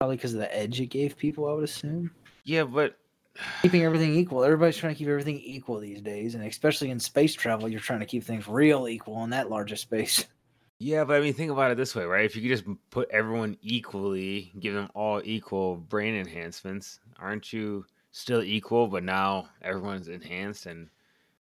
Probably 0.00 0.16
because 0.16 0.34
of 0.34 0.40
the 0.40 0.56
edge 0.56 0.80
it 0.80 0.86
gave 0.86 1.16
people, 1.16 1.48
I 1.48 1.54
would 1.54 1.64
assume. 1.64 2.12
Yeah, 2.44 2.64
but 2.64 2.96
Keeping 3.62 3.84
everything 3.84 4.14
equal. 4.14 4.44
Everybody's 4.44 4.76
trying 4.76 4.94
to 4.94 4.98
keep 4.98 5.08
everything 5.08 5.40
equal 5.40 5.80
these 5.80 6.00
days, 6.00 6.34
and 6.34 6.44
especially 6.44 6.90
in 6.90 7.00
space 7.00 7.34
travel, 7.34 7.68
you're 7.68 7.80
trying 7.80 8.00
to 8.00 8.06
keep 8.06 8.24
things 8.24 8.48
real 8.48 8.88
equal 8.88 9.22
in 9.24 9.30
that 9.30 9.50
larger 9.50 9.76
space. 9.76 10.24
yeah, 10.78 11.04
but 11.04 11.16
I 11.16 11.20
mean, 11.20 11.34
think 11.34 11.50
about 11.50 11.70
it 11.70 11.76
this 11.76 11.94
way, 11.94 12.04
right? 12.04 12.24
If 12.24 12.36
you 12.36 12.42
could 12.42 12.50
just 12.50 12.64
put 12.90 13.10
everyone 13.10 13.56
equally, 13.62 14.52
give 14.60 14.74
them 14.74 14.88
all 14.94 15.20
equal 15.24 15.76
brain 15.76 16.14
enhancements, 16.14 17.00
aren't 17.18 17.52
you 17.52 17.84
still 18.12 18.42
equal? 18.42 18.88
But 18.88 19.04
now 19.04 19.48
everyone's 19.62 20.08
enhanced 20.08 20.66
and 20.66 20.88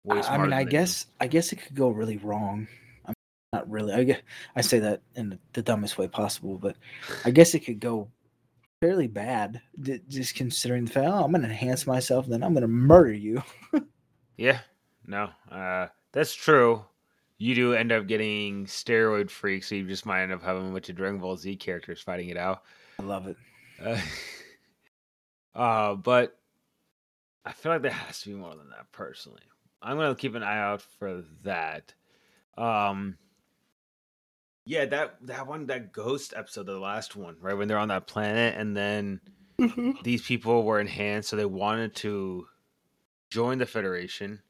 I, 0.08 0.38
mean, 0.38 0.54
I 0.54 0.64
guess 0.64 1.08
I 1.20 1.28
guess 1.28 1.52
it 1.52 1.58
could 1.58 1.76
go 1.76 1.90
really 1.90 2.18
wrong. 2.18 2.68
I'm 3.06 3.14
not 3.54 3.70
really. 3.70 3.94
I 3.94 4.04
guess 4.04 4.22
I 4.56 4.62
say 4.62 4.80
that 4.80 5.02
in 5.16 5.30
the, 5.30 5.40
the 5.54 5.62
dumbest 5.62 5.98
way 5.98 6.08
possible, 6.08 6.58
but 6.58 6.78
I 7.26 7.32
guess 7.32 7.54
it 7.54 7.60
could 7.62 7.80
go 7.80 8.10
fairly 8.82 9.08
bad. 9.08 9.62
Just 10.08 10.36
considering 10.36 10.86
the 10.86 10.92
fact, 10.92 11.08
oh, 11.08 11.24
I'm 11.24 11.32
going 11.32 11.42
to 11.42 11.50
enhance 11.50 11.86
myself, 11.86 12.28
then 12.28 12.44
I'm 12.44 12.54
going 12.54 12.62
to 12.62 12.68
murder 12.68 13.14
you. 13.14 13.44
Yeah, 14.40 14.60
no, 15.06 15.32
uh, 15.52 15.88
that's 16.14 16.34
true. 16.34 16.86
You 17.40 17.56
do 17.56 17.74
end 17.74 17.92
up 17.92 18.08
getting 18.08 18.68
steroid 18.68 19.30
freaks, 19.30 19.68
so 19.68 19.76
you 19.76 19.86
just 19.86 20.06
might 20.06 20.24
end 20.24 20.32
up 20.32 20.42
having 20.42 20.70
a 20.70 20.72
bunch 20.72 20.88
of 20.88 20.96
Dragon 20.96 21.20
Ball 21.20 21.36
Z 21.36 21.58
characters 21.58 22.02
fighting 22.02 22.30
it 22.30 22.38
out. 22.38 22.64
I 23.00 23.04
love 23.04 23.28
it. 23.28 23.36
Uh, 23.84 24.00
uh, 25.60 25.96
but 25.96 26.40
I 27.44 27.52
feel 27.52 27.74
like 27.74 27.82
there 27.82 27.92
has 27.92 28.22
to 28.22 28.30
be 28.30 28.36
more 28.36 28.56
than 28.56 28.70
that. 28.70 28.90
Personally, 28.94 29.42
I'm 29.82 29.98
gonna 29.98 30.16
keep 30.16 30.36
an 30.36 30.44
eye 30.44 30.60
out 30.60 30.82
for 30.82 31.24
that. 31.44 31.94
Um, 32.58 33.18
yeah, 34.66 34.86
that 34.86 35.18
that 35.22 35.48
one, 35.48 35.66
that 35.68 35.92
ghost 35.92 36.34
episode, 36.36 36.66
the 36.66 36.80
last 36.80 37.16
one, 37.16 37.38
right 37.42 37.58
when 37.58 37.68
they're 37.68 37.78
on 37.78 37.88
that 37.88 38.08
planet, 38.08 38.56
and 38.58 38.76
then 38.76 39.22
these 40.04 40.22
people 40.22 40.64
were 40.64 40.80
enhanced, 40.80 41.30
so 41.30 41.36
they 41.36 41.46
wanted 41.46 41.96
to 41.96 42.48
join 43.30 43.58
the 43.58 43.66
Federation. 43.66 44.42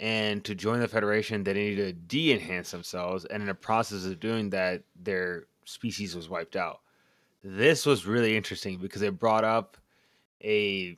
And 0.00 0.44
to 0.44 0.54
join 0.54 0.78
the 0.78 0.86
Federation, 0.86 1.42
they 1.42 1.54
needed 1.54 1.84
to 1.84 1.92
de-enhance 1.92 2.70
themselves, 2.70 3.24
and 3.24 3.42
in 3.42 3.48
the 3.48 3.54
process 3.54 4.04
of 4.04 4.20
doing 4.20 4.50
that, 4.50 4.84
their 4.94 5.46
species 5.64 6.14
was 6.14 6.28
wiped 6.28 6.54
out. 6.54 6.80
This 7.42 7.84
was 7.84 8.06
really 8.06 8.36
interesting 8.36 8.78
because 8.78 9.02
it 9.02 9.18
brought 9.18 9.42
up 9.42 9.76
a, 10.44 10.96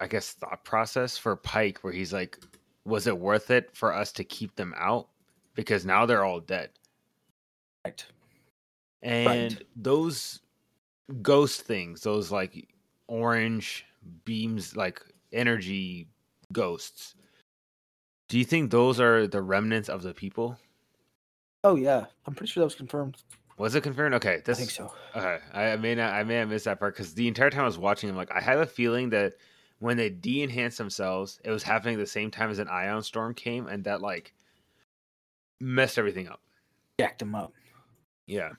I 0.00 0.06
guess, 0.06 0.32
thought 0.32 0.64
process 0.64 1.16
for 1.16 1.36
Pike, 1.36 1.78
where 1.78 1.92
he's 1.92 2.12
like, 2.12 2.38
"Was 2.84 3.06
it 3.06 3.18
worth 3.18 3.50
it 3.50 3.74
for 3.74 3.92
us 3.92 4.12
to 4.12 4.24
keep 4.24 4.54
them 4.56 4.74
out? 4.76 5.08
Because 5.54 5.84
now 5.84 6.06
they're 6.06 6.24
all 6.24 6.40
dead." 6.40 6.70
Right. 7.84 8.04
And 9.02 9.62
those 9.76 10.40
ghost 11.22 11.62
things, 11.62 12.00
those 12.02 12.30
like 12.30 12.68
orange 13.06 13.84
beams, 14.24 14.76
like 14.76 15.02
energy 15.32 16.08
ghosts. 16.52 17.14
Do 18.28 18.38
you 18.38 18.44
think 18.44 18.70
those 18.70 19.00
are 19.00 19.26
the 19.26 19.42
remnants 19.42 19.88
of 19.88 20.02
the 20.02 20.14
people? 20.14 20.58
Oh 21.62 21.76
yeah, 21.76 22.06
I'm 22.26 22.34
pretty 22.34 22.50
sure 22.50 22.62
that 22.62 22.66
was 22.66 22.74
confirmed. 22.74 23.18
Was 23.56 23.74
it 23.74 23.82
confirmed? 23.82 24.14
Okay, 24.16 24.42
I 24.46 24.52
think 24.54 24.70
so. 24.70 24.92
Okay, 25.14 25.38
I, 25.52 25.72
I 25.72 25.76
may 25.76 25.94
not, 25.94 26.12
I 26.12 26.24
may 26.24 26.34
have 26.36 26.48
missed 26.48 26.64
that 26.64 26.80
part 26.80 26.94
because 26.94 27.14
the 27.14 27.28
entire 27.28 27.50
time 27.50 27.62
I 27.62 27.66
was 27.66 27.78
watching, 27.78 28.10
I'm 28.10 28.16
like, 28.16 28.32
I 28.32 28.40
have 28.40 28.60
a 28.60 28.66
feeling 28.66 29.10
that 29.10 29.34
when 29.78 29.96
they 29.96 30.08
de-enhanced 30.10 30.78
themselves, 30.78 31.40
it 31.44 31.50
was 31.50 31.62
happening 31.62 31.94
at 31.94 32.00
the 32.00 32.06
same 32.06 32.30
time 32.30 32.50
as 32.50 32.58
an 32.58 32.68
ion 32.68 33.02
storm 33.02 33.34
came, 33.34 33.66
and 33.66 33.84
that 33.84 34.00
like 34.00 34.32
messed 35.60 35.98
everything 35.98 36.28
up. 36.28 36.40
Jacked 36.98 37.18
them 37.18 37.34
up. 37.34 37.52
Yeah, 38.26 38.50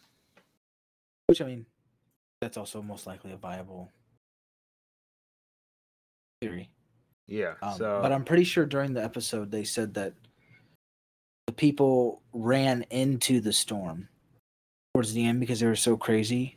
Which 1.27 1.41
I 1.41 1.45
mean, 1.45 1.65
that's 2.41 2.57
also 2.57 2.81
most 2.81 3.07
likely 3.07 3.31
a 3.31 3.38
viable 3.38 3.91
theory. 6.41 6.69
yeah. 7.27 7.53
Um, 7.63 7.77
so, 7.77 8.00
but 8.01 8.12
I'm 8.12 8.24
pretty 8.24 8.43
sure 8.43 8.65
during 8.65 8.93
the 8.93 9.03
episode 9.03 9.50
they 9.50 9.63
said 9.63 9.95
that 9.95 10.13
the 11.48 11.53
people 11.53 12.22
ran 12.34 12.84
into 12.91 13.39
the 13.39 13.53
storm 13.53 14.07
towards 14.93 15.13
the 15.13 15.25
end 15.25 15.39
because 15.39 15.60
they 15.60 15.67
were 15.67 15.75
so 15.75 15.98
crazy 15.98 16.54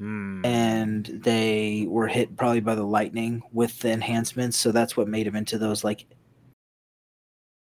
hmm, 0.00 0.44
and 0.44 1.06
they 1.06 1.86
were 1.88 2.08
hit 2.08 2.36
probably 2.36 2.60
by 2.60 2.74
the 2.74 2.82
lightning 2.82 3.42
with 3.52 3.78
the 3.80 3.92
enhancements. 3.92 4.56
So 4.56 4.72
that's 4.72 4.96
what 4.96 5.06
made 5.08 5.26
them 5.26 5.36
into 5.36 5.58
those 5.58 5.84
like 5.84 6.06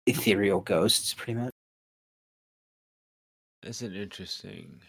ethereal 0.06 0.60
ghosts, 0.60 1.14
pretty 1.14 1.34
much. 1.40 1.50
that's 3.62 3.80
an 3.82 3.94
interesting. 3.94 4.80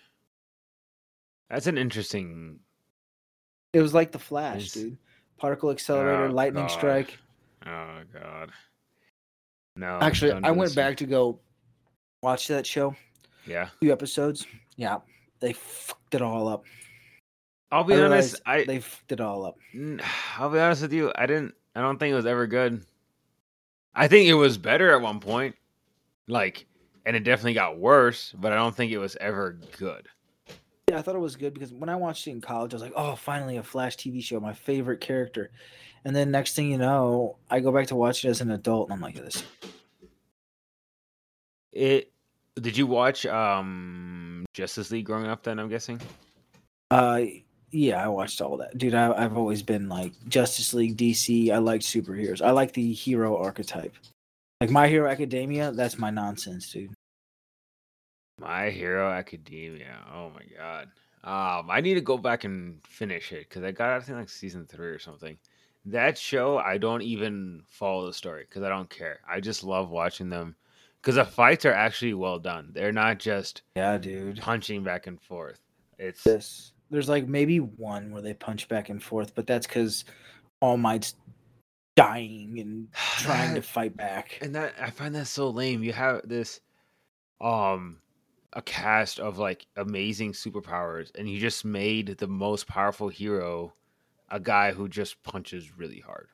That's 1.50 1.68
an 1.68 1.78
interesting. 1.78 2.60
It 3.74 3.82
was 3.82 3.94
like 3.94 4.12
the 4.12 4.20
Flash, 4.20 4.56
It's- 4.68 4.74
dude. 4.74 4.98
Particle 5.38 5.70
accelerator, 5.70 6.26
Oh, 6.28 6.32
lightning 6.32 6.64
God. 6.64 6.72
strike. 6.72 7.18
Oh 7.66 8.02
God. 8.14 8.52
No. 9.76 10.00
Actually, 10.02 10.32
I 10.44 10.52
went 10.52 10.70
this. 10.70 10.76
back 10.76 10.96
to 10.98 11.06
go 11.06 11.40
watch 12.24 12.48
that 12.48 12.66
show, 12.66 12.96
Yeah, 13.46 13.68
two 13.82 13.92
episodes. 13.92 14.48
Yeah, 14.78 15.00
they 15.42 15.52
fucked 15.52 16.16
it 16.16 16.22
all 16.22 16.48
up. 16.48 16.64
I'll 17.72 17.84
be 17.84 17.96
I 17.96 18.02
honest. 18.02 18.42
I 18.46 18.64
they 18.64 18.80
fucked 18.80 19.12
it 19.12 19.22
all 19.22 19.46
up. 19.46 19.58
I'll 20.38 20.50
be 20.50 20.60
honest 20.60 20.84
with 20.84 20.94
you. 20.94 21.12
I 21.16 21.26
didn't. 21.26 21.56
I 21.76 21.82
don't 21.82 22.00
think 22.00 22.12
it 22.12 22.16
was 22.16 22.26
ever 22.26 22.48
good. 22.48 22.86
I 23.94 24.08
think 24.08 24.28
it 24.28 24.34
was 24.34 24.58
better 24.58 24.94
at 24.94 25.02
one 25.02 25.20
point, 25.20 25.56
like, 26.28 26.68
and 27.06 27.16
it 27.16 27.24
definitely 27.24 27.54
got 27.54 27.78
worse. 27.78 28.34
But 28.38 28.52
I 28.52 28.56
don't 28.56 28.76
think 28.76 28.92
it 28.92 28.98
was 28.98 29.18
ever 29.20 29.58
good. 29.78 30.08
Yeah, 30.90 31.00
I 31.00 31.02
thought 31.02 31.16
it 31.16 31.20
was 31.20 31.36
good 31.36 31.54
because 31.54 31.74
when 31.74 31.90
I 31.90 31.96
watched 31.96 32.28
it 32.28 32.32
in 32.32 32.42
college, 32.42 32.74
I 32.74 32.76
was 32.76 32.84
like, 32.84 32.94
"Oh, 32.96 33.16
finally 33.16 33.58
a 33.58 33.64
Flash 33.64 33.98
TV 33.98 34.22
show, 34.24 34.40
my 34.40 34.54
favorite 34.54 35.02
character." 35.02 35.52
And 36.06 36.16
then 36.16 36.30
next 36.30 36.56
thing 36.56 36.70
you 36.70 36.78
know, 36.78 37.38
I 37.50 37.60
go 37.60 37.72
back 37.72 37.88
to 37.88 37.96
watch 37.96 38.24
it 38.24 38.30
as 38.30 38.42
an 38.42 38.52
adult, 38.52 38.90
and 38.90 38.94
I'm 38.94 39.02
like, 39.02 39.16
"This." 39.16 39.44
It. 41.74 42.12
Did 42.62 42.78
you 42.78 42.88
watch 42.88 43.26
um 43.26 44.46
Justice 44.54 44.92
League 44.92 45.06
growing 45.06 45.26
up? 45.26 45.44
Then 45.44 45.60
I'm 45.60 45.68
guessing. 45.68 46.00
Uh, 46.92 47.22
yeah, 47.76 48.04
I 48.04 48.08
watched 48.08 48.42
all 48.42 48.58
that, 48.58 48.78
dude. 48.78 48.94
I, 48.94 49.12
I've 49.14 49.38
always 49.38 49.62
been 49.62 49.90
like 49.90 50.14
Justice 50.28 50.74
League, 50.74 50.98
DC. 50.98 51.52
I 51.52 51.58
like 51.58 51.82
superheroes. 51.82 52.42
I 52.42 52.52
like 52.52 52.74
the 52.74 52.94
hero 52.94 53.38
archetype. 53.38 53.94
Like 54.62 54.70
My 54.70 54.88
Hero 54.88 55.10
Academia, 55.10 55.72
that's 55.72 55.98
my 55.98 56.10
nonsense, 56.10 56.72
dude. 56.72 56.94
My 58.40 58.70
Hero 58.70 59.10
Academia. 59.12 59.98
Oh 60.14 60.30
my 60.30 60.42
god. 60.58 60.88
Um, 61.24 61.70
I 61.70 61.82
need 61.82 61.96
to 61.96 62.02
go 62.02 62.18
back 62.18 62.44
and 62.44 62.80
finish 62.88 63.32
it 63.32 63.50
because 63.50 63.64
I 63.64 63.72
got 63.72 63.92
I 63.92 64.00
think 64.00 64.18
like 64.18 64.30
season 64.30 64.66
three 64.66 64.88
or 64.88 65.00
something. 65.00 65.38
That 65.86 66.18
show, 66.18 66.58
I 66.58 66.78
don't 66.78 67.02
even 67.02 67.64
follow 67.68 68.06
the 68.08 68.14
story 68.14 68.46
because 68.48 68.64
I 68.64 68.70
don't 68.70 68.90
care. 68.90 69.20
I 69.30 69.40
just 69.40 69.64
love 69.64 69.90
watching 69.90 70.30
them 70.30 70.56
because 71.02 71.16
the 71.16 71.26
fights 71.26 71.66
are 71.66 71.74
actually 71.74 72.14
well 72.14 72.40
done. 72.40 72.72
They're 72.74 72.92
not 72.92 73.20
just 73.20 73.62
Yeah, 73.76 73.98
dude. 73.98 74.40
punching 74.40 74.84
back 74.84 75.08
and 75.08 75.22
forth. 75.22 75.60
It's 76.00 76.24
This 76.24 76.72
there's 76.90 77.10
like 77.10 77.28
maybe 77.28 77.58
one 77.60 78.12
where 78.12 78.22
they 78.22 78.34
punch 78.34 78.68
back 78.68 78.90
and 78.90 79.02
forth, 79.02 79.34
but 79.36 79.48
that's 79.48 79.68
because 79.68 80.06
All 80.62 80.78
Might's 80.78 81.16
dying 81.96 82.60
and 82.60 82.88
trying 83.18 83.56
to 83.56 83.62
fight 83.62 83.96
back. 83.96 84.38
and 84.42 84.54
that 84.56 84.74
I 84.80 84.90
find 84.90 85.16
that 85.16 85.28
so 85.28 85.50
lame. 85.50 85.84
You 85.84 85.94
have 85.94 86.22
this 86.28 86.60
um 87.42 87.98
a 88.54 88.62
cast 88.62 89.20
of 89.20 89.38
like 89.38 89.66
amazing 89.76 90.32
superpowers 90.32 91.12
and 91.16 91.30
you 91.30 91.40
just 91.40 91.66
made 91.66 92.18
the 92.18 92.28
most 92.28 92.68
powerful 92.68 93.10
hero 93.10 93.74
a 94.30 94.40
guy 94.40 94.72
who 94.72 94.88
just 94.88 95.22
punches 95.24 95.78
really 95.78 96.00
hard. 96.00 96.28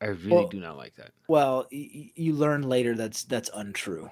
I 0.00 0.06
really 0.08 0.28
Well- 0.32 0.48
do 0.48 0.60
not 0.60 0.76
like 0.76 0.94
that. 0.96 1.12
Well, 1.28 1.66
y- 1.72 2.12
you 2.14 2.34
learn 2.34 2.62
later 2.68 2.94
that's 2.94 3.24
that's 3.24 3.50
untrue. 3.54 4.10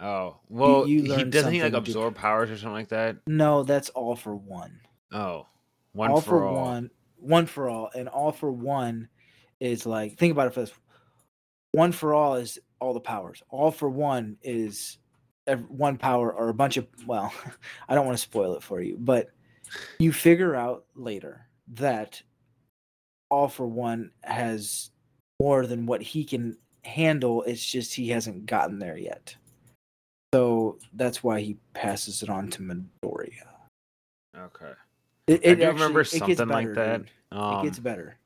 Oh, 0.00 0.36
well, 0.48 0.86
you 0.86 1.02
he 1.02 1.08
learn 1.08 1.30
doesn't 1.30 1.52
he 1.52 1.62
like 1.62 1.72
absorb 1.72 2.14
powers 2.14 2.50
or 2.50 2.56
something 2.56 2.72
like 2.72 2.88
that? 2.88 3.16
No, 3.26 3.64
that's 3.64 3.88
all 3.90 4.14
for 4.14 4.34
one. 4.34 4.80
Oh, 5.12 5.46
one 5.92 6.10
all 6.10 6.20
for, 6.20 6.30
for, 6.30 6.44
all. 6.44 6.54
one, 6.54 6.90
one 7.16 7.46
for 7.46 7.68
all, 7.68 7.90
and 7.94 8.08
all 8.08 8.30
for 8.30 8.52
one 8.52 9.08
is 9.58 9.86
like 9.86 10.16
think 10.16 10.30
about 10.30 10.46
it 10.46 10.54
first. 10.54 10.72
One 11.72 11.90
for 11.92 12.14
all 12.14 12.36
is 12.36 12.58
all 12.80 12.94
the 12.94 13.00
powers. 13.00 13.42
All 13.48 13.72
for 13.72 13.90
one 13.90 14.36
is 14.42 14.98
ev- 15.48 15.68
one 15.68 15.96
power 15.96 16.32
or 16.32 16.48
a 16.48 16.54
bunch 16.54 16.76
of. 16.76 16.86
Well, 17.04 17.32
I 17.88 17.96
don't 17.96 18.06
want 18.06 18.16
to 18.16 18.22
spoil 18.22 18.54
it 18.54 18.62
for 18.62 18.80
you, 18.80 18.96
but 19.00 19.30
you 19.98 20.12
figure 20.12 20.54
out 20.54 20.84
later 20.94 21.48
that 21.74 22.22
all 23.30 23.48
for 23.48 23.66
one 23.66 24.12
has 24.22 24.90
more 25.40 25.66
than 25.66 25.86
what 25.86 26.02
he 26.02 26.24
can 26.24 26.56
handle. 26.84 27.42
It's 27.42 27.64
just 27.64 27.94
he 27.94 28.10
hasn't 28.10 28.46
gotten 28.46 28.78
there 28.78 28.96
yet. 28.96 29.34
So 30.34 30.78
that's 30.92 31.22
why 31.24 31.40
he 31.40 31.56
passes 31.72 32.22
it 32.22 32.28
on 32.28 32.50
to 32.50 32.62
Midoriya. 32.62 33.46
Okay. 34.36 34.72
It, 35.26 35.32
I 35.32 35.36
do 35.36 35.50
actually- 35.50 35.66
remember 35.66 36.00
it 36.00 36.10
gets 36.10 36.18
something 36.18 36.48
like 36.48 36.74
that. 36.74 37.02
Um, 37.32 37.60
it 37.60 37.64
gets 37.64 37.78
better. 37.78 38.16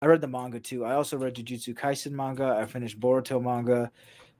I 0.00 0.06
read 0.06 0.20
the 0.20 0.28
manga 0.28 0.58
too. 0.58 0.84
I 0.84 0.94
also 0.94 1.16
read 1.16 1.36
Jujutsu 1.36 1.74
Kaisen 1.74 2.12
manga. 2.12 2.56
I 2.60 2.66
finished 2.66 2.98
Boruto 2.98 3.40
manga. 3.40 3.90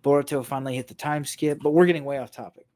Boruto 0.02 0.44
finally 0.44 0.74
hit 0.74 0.88
the 0.88 0.94
time 0.94 1.24
skip, 1.24 1.60
but 1.62 1.70
we're 1.70 1.86
getting 1.86 2.04
way 2.04 2.18
off 2.18 2.32
topic. 2.32 2.66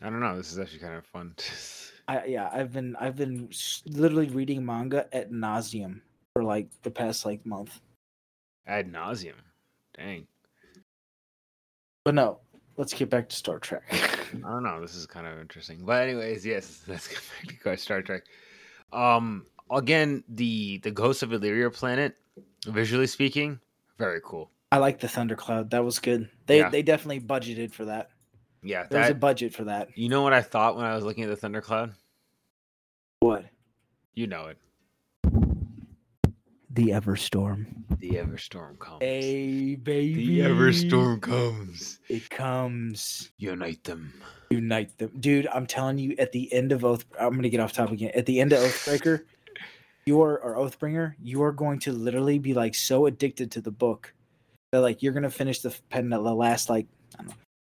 I 0.00 0.10
don't 0.10 0.20
know. 0.20 0.36
This 0.36 0.52
is 0.52 0.58
actually 0.58 0.78
kind 0.80 0.94
of 0.94 1.04
fun. 1.06 1.34
I 2.08 2.26
yeah, 2.26 2.50
I've 2.52 2.72
been 2.72 2.94
I've 2.96 3.16
been 3.16 3.48
literally 3.86 4.28
reading 4.28 4.64
manga 4.64 5.08
at 5.12 5.32
nauseum 5.32 6.02
for 6.34 6.44
like 6.44 6.68
the 6.82 6.90
past 6.90 7.24
like 7.24 7.44
month. 7.46 7.80
Ad 8.66 8.92
nauseum. 8.92 9.40
Dang. 9.96 10.26
But 12.04 12.14
no, 12.14 12.40
let's 12.76 12.92
get 12.92 13.10
back 13.10 13.28
to 13.28 13.36
Star 13.36 13.58
Trek. 13.58 13.82
I 13.92 14.50
don't 14.50 14.62
know. 14.62 14.80
This 14.80 14.94
is 14.94 15.06
kind 15.06 15.26
of 15.26 15.38
interesting. 15.40 15.84
But 15.84 16.02
anyways, 16.08 16.44
yes, 16.44 16.82
let's 16.88 17.08
get 17.08 17.20
back 17.64 17.76
to 17.76 17.82
Star 17.82 18.02
Trek. 18.02 18.24
Um, 18.92 19.46
again, 19.70 20.24
the 20.28 20.78
the 20.78 20.90
Ghost 20.90 21.22
of 21.22 21.32
Illyria 21.32 21.70
planet, 21.70 22.16
visually 22.66 23.06
speaking, 23.06 23.60
very 23.98 24.20
cool. 24.24 24.50
I 24.72 24.78
like 24.78 24.98
the 24.98 25.08
Thundercloud. 25.08 25.70
That 25.70 25.84
was 25.84 25.98
good. 25.98 26.28
They 26.46 26.58
Yeah. 26.58 26.68
they 26.68 26.82
definitely 26.82 27.20
budgeted 27.20 27.72
for 27.72 27.84
that. 27.86 28.10
Yeah, 28.62 28.86
there's 28.90 29.10
a 29.10 29.14
budget 29.14 29.54
for 29.54 29.64
that. 29.64 29.96
You 29.96 30.08
know 30.08 30.22
what 30.22 30.32
I 30.32 30.40
thought 30.40 30.76
when 30.76 30.86
I 30.86 30.94
was 30.94 31.04
looking 31.04 31.24
at 31.24 31.30
the 31.30 31.36
thundercloud? 31.36 31.92
What? 33.20 33.44
You 34.14 34.26
know 34.26 34.46
it. 34.46 34.56
The 36.74 36.88
Everstorm. 36.88 37.66
The 38.00 38.10
Everstorm 38.10 38.78
comes. 38.80 38.98
Hey 39.00 39.76
baby. 39.76 40.26
the 40.26 40.48
Everstorm 40.48 41.20
comes. 41.20 42.00
It 42.08 42.28
comes. 42.30 43.30
Unite 43.38 43.84
them. 43.84 44.12
Unite 44.50 44.98
them. 44.98 45.12
Dude, 45.20 45.46
I'm 45.54 45.66
telling 45.66 45.98
you, 45.98 46.16
at 46.18 46.32
the 46.32 46.52
end 46.52 46.72
of 46.72 46.84
Oath 46.84 47.04
I'm 47.18 47.34
gonna 47.36 47.48
get 47.48 47.60
off 47.60 47.72
topic 47.72 47.94
again. 47.94 48.10
At 48.16 48.26
the 48.26 48.40
end 48.40 48.52
of 48.52 48.58
Oathbreaker, 48.58 49.22
you 50.06 50.20
are 50.20 50.36
or 50.40 50.56
Oathbringer, 50.56 51.14
you 51.22 51.44
are 51.44 51.52
going 51.52 51.78
to 51.80 51.92
literally 51.92 52.40
be 52.40 52.54
like 52.54 52.74
so 52.74 53.06
addicted 53.06 53.52
to 53.52 53.60
the 53.60 53.70
book 53.70 54.12
that 54.72 54.80
like 54.80 55.00
you're 55.00 55.12
gonna 55.12 55.30
finish 55.30 55.60
the 55.60 55.72
pen 55.90 56.10
the 56.10 56.18
last 56.18 56.68
like 56.68 56.88
I 57.14 57.18
don't 57.18 57.28
know 57.28 57.34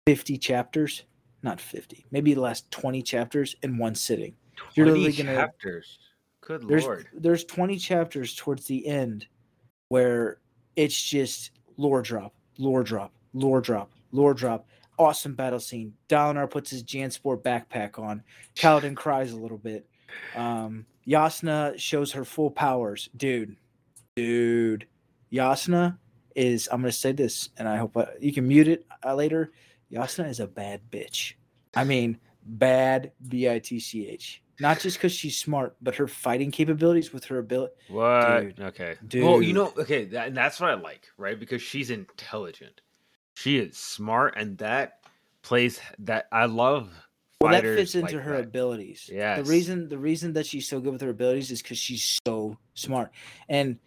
50 0.08 0.38
chapters. 0.38 1.04
Not 1.44 1.60
50, 1.60 2.06
maybe 2.12 2.34
the 2.34 2.42
last 2.42 2.72
20 2.72 3.02
chapters 3.04 3.56
in 3.62 3.78
one 3.78 3.94
sitting. 3.94 4.34
You're 4.74 4.86
20 4.88 5.00
literally 5.02 5.18
gonna- 5.24 5.36
chapters. 5.36 6.00
Good 6.46 6.68
There's 6.68 6.84
lord. 6.84 7.08
there's 7.14 7.44
20 7.44 7.78
chapters 7.80 8.36
towards 8.36 8.68
the 8.68 8.86
end 8.86 9.26
where 9.90 10.38
it's 10.76 11.02
just 11.02 11.52
lore 11.78 12.04
drop, 12.04 12.36
lore 12.60 12.84
drop, 12.84 13.12
lore 13.34 13.62
drop, 13.62 13.92
lore 14.12 14.34
drop. 14.34 14.68
Awesome 14.98 15.34
battle 15.34 15.60
scene. 15.60 15.94
Dalinar 16.08 16.50
puts 16.50 16.70
his 16.70 16.84
Jansport 16.84 17.42
backpack 17.42 18.00
on. 18.00 18.24
Kaladin 18.56 18.96
cries 18.96 19.34
a 19.34 19.38
little 19.38 19.58
bit. 19.58 19.86
Um, 20.36 20.86
Yasna 21.06 21.78
shows 21.78 22.14
her 22.14 22.24
full 22.24 22.50
powers. 22.52 23.10
Dude, 23.18 23.58
dude. 24.16 24.88
Yasna 25.34 25.98
is, 26.34 26.70
I'm 26.72 26.80
going 26.80 26.92
to 26.92 26.98
say 26.98 27.12
this, 27.12 27.50
and 27.58 27.68
I 27.68 27.76
hope 27.76 27.98
I, 27.98 28.08
you 28.22 28.32
can 28.32 28.48
mute 28.48 28.70
it 28.70 28.86
uh, 29.04 29.16
later. 29.16 29.52
Yasna 29.92 30.30
is 30.30 30.40
a 30.40 30.48
bad 30.48 30.82
bitch. 30.90 31.34
I 31.76 31.84
mean, 31.84 32.18
bad 32.46 33.12
B 33.28 33.50
I 33.50 33.60
T 33.60 33.80
C 33.80 34.08
H. 34.08 34.42
Not 34.60 34.80
just 34.80 34.98
because 34.98 35.12
she's 35.12 35.38
smart, 35.38 35.76
but 35.82 35.96
her 35.96 36.08
fighting 36.08 36.52
capabilities 36.52 37.12
with 37.12 37.26
her 37.26 37.40
ability. 37.40 37.74
What? 37.90 38.40
Dude. 38.40 38.60
Okay. 38.60 38.96
Well, 39.16 39.42
you 39.42 39.54
know, 39.54 39.74
okay, 39.78 40.06
that, 40.06 40.28
and 40.28 40.38
that's 40.38 40.60
what 40.60 40.70
I 40.70 40.76
like, 40.76 41.10
right? 41.18 41.40
Because 41.40 41.62
she's 41.62 41.90
intelligent. 41.90 42.82
She 43.34 43.58
is 43.58 43.78
smart, 43.78 44.36
and 44.38 44.58
that 44.60 45.00
plays 45.42 45.80
that 46.00 46.28
I 46.32 46.46
love. 46.46 46.90
Well, 47.42 47.52
that 47.52 47.64
fits 47.64 47.96
into 47.96 48.16
like 48.16 48.24
her 48.24 48.38
that. 48.38 48.46
abilities. 48.46 49.10
Yeah. 49.12 49.36
The 49.36 49.44
reason 49.44 49.90
the 49.90 49.98
reason 49.98 50.34
that 50.34 50.46
she's 50.46 50.68
so 50.68 50.80
good 50.80 50.94
with 50.94 51.02
her 51.02 51.10
abilities 51.10 51.52
is 51.52 51.62
because 51.62 51.78
she's 51.78 52.20
so 52.26 52.58
smart. 52.76 53.12
And 53.50 53.78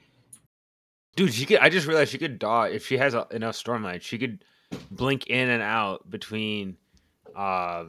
Dude, 1.17 1.33
she 1.33 1.47
could. 1.47 1.59
I 1.59 1.69
just 1.69 1.87
realized 1.87 2.13
she 2.13 2.19
could 2.19 2.39
dodge 2.39 2.73
if 2.73 2.87
she 2.87 2.99
has 2.99 3.15
a, 3.15 3.27
enough 3.33 3.57
stormlight. 3.57 4.03
She 4.03 4.19
could 4.19 4.45
blink 4.91 5.27
in 5.29 5.49
and 5.49 5.63
out 5.63 6.09
between 6.09 6.77
uh 7.35 7.87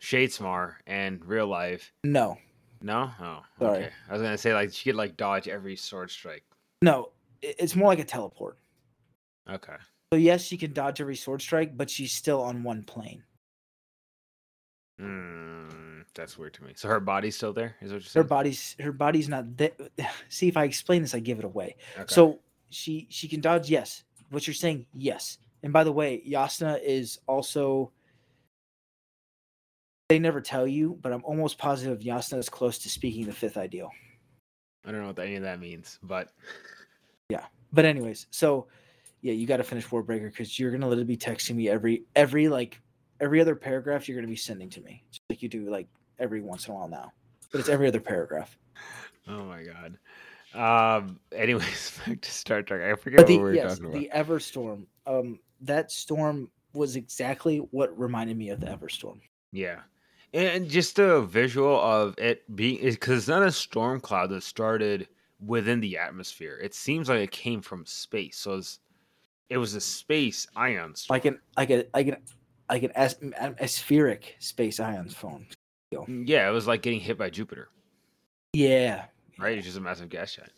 Shadesmar 0.00 0.74
and 0.86 1.24
real 1.24 1.46
life. 1.46 1.92
no, 2.04 2.38
No, 2.82 3.10
oh, 3.20 3.42
Sorry. 3.58 3.78
okay. 3.84 3.90
I 4.08 4.12
was 4.12 4.22
gonna 4.22 4.38
say 4.38 4.54
like 4.54 4.72
she 4.72 4.90
could 4.90 4.96
like 4.96 5.16
dodge 5.16 5.46
every 5.48 5.76
sword 5.76 6.10
strike. 6.10 6.44
no, 6.82 7.10
it's 7.42 7.76
more 7.76 7.88
like 7.88 7.98
a 7.98 8.04
teleport. 8.04 8.58
Okay. 9.48 9.76
So 10.12 10.18
yes, 10.18 10.42
she 10.42 10.56
can 10.56 10.72
dodge 10.72 11.00
every 11.00 11.16
sword 11.16 11.40
strike, 11.42 11.76
but 11.76 11.88
she's 11.90 12.12
still 12.12 12.42
on 12.42 12.62
one 12.62 12.82
plane. 12.82 13.22
Mm, 15.00 16.04
that's 16.14 16.36
weird 16.36 16.54
to 16.54 16.64
me. 16.64 16.72
So 16.76 16.88
her 16.88 17.00
body's 17.00 17.36
still 17.36 17.52
there? 17.52 17.76
Is 17.80 17.92
what 17.92 17.96
you're 17.96 18.00
Her 18.00 18.08
saying? 18.08 18.26
body's 18.26 18.76
her 18.80 18.92
body's 18.92 19.28
not 19.28 19.56
there. 19.56 19.72
See, 20.28 20.48
if 20.48 20.56
I 20.56 20.64
explain 20.64 21.02
this, 21.02 21.14
I 21.14 21.20
give 21.20 21.38
it 21.38 21.44
away. 21.44 21.76
Okay. 21.96 22.12
So 22.12 22.40
she 22.70 23.06
she 23.10 23.28
can 23.28 23.40
dodge. 23.40 23.70
Yes, 23.70 24.04
what 24.30 24.46
you're 24.46 24.54
saying. 24.54 24.86
Yes. 24.92 25.38
And 25.62 25.72
by 25.72 25.84
the 25.84 25.92
way, 25.92 26.22
Yasna 26.26 26.80
is 26.82 27.18
also. 27.26 27.92
They 30.10 30.18
never 30.18 30.40
tell 30.40 30.66
you, 30.66 30.98
but 31.02 31.12
I'm 31.12 31.22
almost 31.24 31.56
positive 31.56 32.00
Yasna 32.00 32.38
is 32.38 32.48
close 32.48 32.78
to 32.78 32.88
speaking 32.90 33.26
the 33.26 33.32
fifth 33.32 33.56
ideal. 33.56 33.92
I 34.84 34.90
don't 34.90 35.02
know 35.02 35.06
what 35.06 35.20
any 35.20 35.36
of 35.36 35.44
that 35.44 35.60
means, 35.60 36.00
but 36.02 36.32
yeah. 37.28 37.44
But 37.72 37.84
anyways, 37.84 38.26
so 38.32 38.66
yeah, 39.20 39.34
you 39.34 39.46
got 39.46 39.58
to 39.58 39.62
finish 39.62 39.86
Warbreaker 39.86 40.28
because 40.28 40.58
you're 40.58 40.72
gonna 40.72 40.88
literally 40.88 41.04
be 41.04 41.16
texting 41.16 41.54
me 41.54 41.68
every 41.68 42.02
every 42.16 42.48
like 42.48 42.80
every 43.20 43.40
other 43.40 43.54
paragraph 43.54 44.08
you're 44.08 44.16
gonna 44.16 44.26
be 44.26 44.34
sending 44.34 44.68
to 44.70 44.80
me, 44.80 45.04
just 45.12 45.22
like 45.30 45.42
you 45.44 45.48
do 45.48 45.70
like 45.70 45.86
every 46.18 46.40
once 46.40 46.66
in 46.66 46.72
a 46.72 46.76
while 46.76 46.88
now. 46.88 47.12
But 47.52 47.60
it's 47.60 47.68
every 47.68 47.86
other 47.86 48.00
paragraph. 48.00 48.58
oh 49.28 49.44
my 49.44 49.62
god. 49.62 49.96
Um. 50.56 51.20
Anyways, 51.30 52.00
back 52.08 52.20
to 52.20 52.30
Star 52.32 52.62
Trek. 52.62 52.82
I 52.82 52.96
forget 53.00 53.18
But 53.18 53.28
what 53.28 53.36
we 53.36 53.38
were 53.38 53.54
yes, 53.54 53.78
talking 53.78 53.84
about. 53.84 54.00
the 54.00 54.10
Everstorm. 54.12 54.86
Um, 55.06 55.38
that 55.60 55.92
storm 55.92 56.50
was 56.72 56.96
exactly 56.96 57.58
what 57.58 57.96
reminded 57.96 58.36
me 58.36 58.50
of 58.50 58.58
the 58.58 58.66
Everstorm. 58.66 59.20
Yeah. 59.52 59.82
And 60.32 60.68
just 60.68 60.96
the 60.96 61.22
visual 61.22 61.80
of 61.80 62.14
it 62.18 62.44
being 62.54 62.80
because 62.82 63.18
it's 63.18 63.28
not 63.28 63.42
a 63.42 63.50
storm 63.50 64.00
cloud 64.00 64.30
that 64.30 64.42
started 64.42 65.08
within 65.44 65.80
the 65.80 65.98
atmosphere. 65.98 66.58
It 66.62 66.74
seems 66.74 67.08
like 67.08 67.20
it 67.20 67.32
came 67.32 67.60
from 67.60 67.84
space. 67.84 68.36
So 68.38 68.54
it's, 68.58 68.78
it 69.48 69.58
was 69.58 69.74
a 69.74 69.80
space 69.80 70.46
ion 70.54 70.94
storm. 70.94 71.16
Like 71.16 71.24
an 71.24 71.40
like 71.56 71.70
a 71.70 71.84
like 71.92 72.06
an 72.06 72.16
like 72.70 72.82
an 72.84 72.92
as, 72.94 73.16
a 73.58 73.66
space 74.38 74.78
ions 74.78 75.14
phone. 75.14 75.46
yeah, 75.90 76.48
it 76.48 76.52
was 76.52 76.68
like 76.68 76.82
getting 76.82 77.00
hit 77.00 77.18
by 77.18 77.28
Jupiter, 77.30 77.68
Yeah, 78.52 79.06
right? 79.38 79.58
It's 79.58 79.66
just 79.66 79.78
a 79.78 79.80
massive 79.80 80.08
gas 80.08 80.36
giant. 80.36 80.52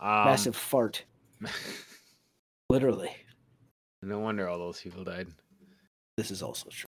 Um, 0.00 0.24
massive 0.24 0.56
fart, 0.56 1.04
literally. 2.70 3.10
no 4.02 4.20
wonder 4.20 4.48
all 4.48 4.58
those 4.58 4.80
people 4.80 5.04
died. 5.04 5.28
This 6.16 6.30
is 6.30 6.42
also 6.42 6.70
true. 6.70 6.86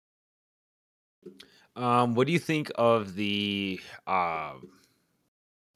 Um, 1.76 2.14
what 2.14 2.26
do 2.26 2.32
you 2.32 2.38
think 2.38 2.72
of 2.74 3.14
the 3.14 3.80
um 4.06 4.70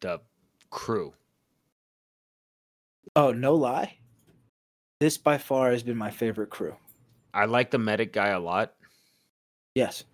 the 0.00 0.20
crew? 0.70 1.12
Oh, 3.14 3.32
no 3.32 3.54
lie. 3.54 3.96
This 5.00 5.18
by 5.18 5.38
far 5.38 5.72
has 5.72 5.82
been 5.82 5.96
my 5.96 6.10
favorite 6.10 6.50
crew. 6.50 6.76
I 7.34 7.46
like 7.46 7.70
the 7.70 7.78
medic 7.78 8.12
guy 8.12 8.28
a 8.28 8.40
lot. 8.40 8.74
Yes. 9.74 10.04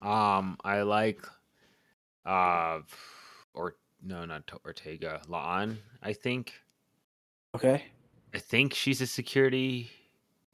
Um, 0.00 0.56
I 0.64 0.82
like, 0.82 1.26
uh, 2.24 2.80
or 3.54 3.74
no, 4.02 4.24
not 4.24 4.50
Ortega, 4.64 5.20
La'an. 5.28 5.76
I 6.02 6.12
think. 6.12 6.52
Okay. 7.54 7.84
I 8.34 8.38
think 8.38 8.74
she's 8.74 9.00
a 9.00 9.06
security. 9.06 9.90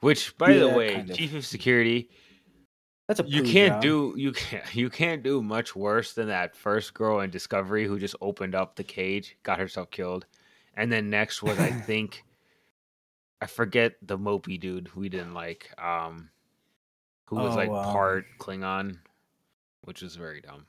Which, 0.00 0.36
by 0.36 0.54
the 0.54 0.68
way, 0.68 0.94
kind 0.94 1.10
of. 1.10 1.16
chief 1.16 1.34
of 1.34 1.46
security, 1.46 2.10
That's 3.08 3.20
a 3.20 3.24
you 3.26 3.42
can't 3.42 3.74
job. 3.74 3.82
do 3.82 4.14
you 4.16 4.32
can't 4.32 4.64
you 4.74 4.88
can't 4.90 5.22
do 5.22 5.42
much 5.42 5.76
worse 5.76 6.12
than 6.14 6.28
that 6.28 6.56
first 6.56 6.94
girl 6.94 7.20
in 7.20 7.30
Discovery 7.30 7.86
who 7.86 7.98
just 7.98 8.16
opened 8.20 8.54
up 8.54 8.76
the 8.76 8.84
cage, 8.84 9.36
got 9.42 9.58
herself 9.58 9.90
killed, 9.90 10.26
and 10.74 10.90
then 10.90 11.10
next 11.10 11.42
was 11.42 11.58
I 11.58 11.70
think, 11.86 12.24
I 13.40 13.46
forget 13.46 13.94
the 14.02 14.18
mopey 14.18 14.58
dude 14.58 14.94
we 14.96 15.08
didn't 15.08 15.34
like, 15.34 15.70
um, 15.78 16.30
who 17.26 17.36
was 17.36 17.52
Oh, 17.52 17.56
like 17.56 17.68
um, 17.68 17.92
part 17.92 18.24
Klingon, 18.38 18.98
which 19.82 20.00
was 20.00 20.16
very 20.16 20.40
dumb. 20.40 20.64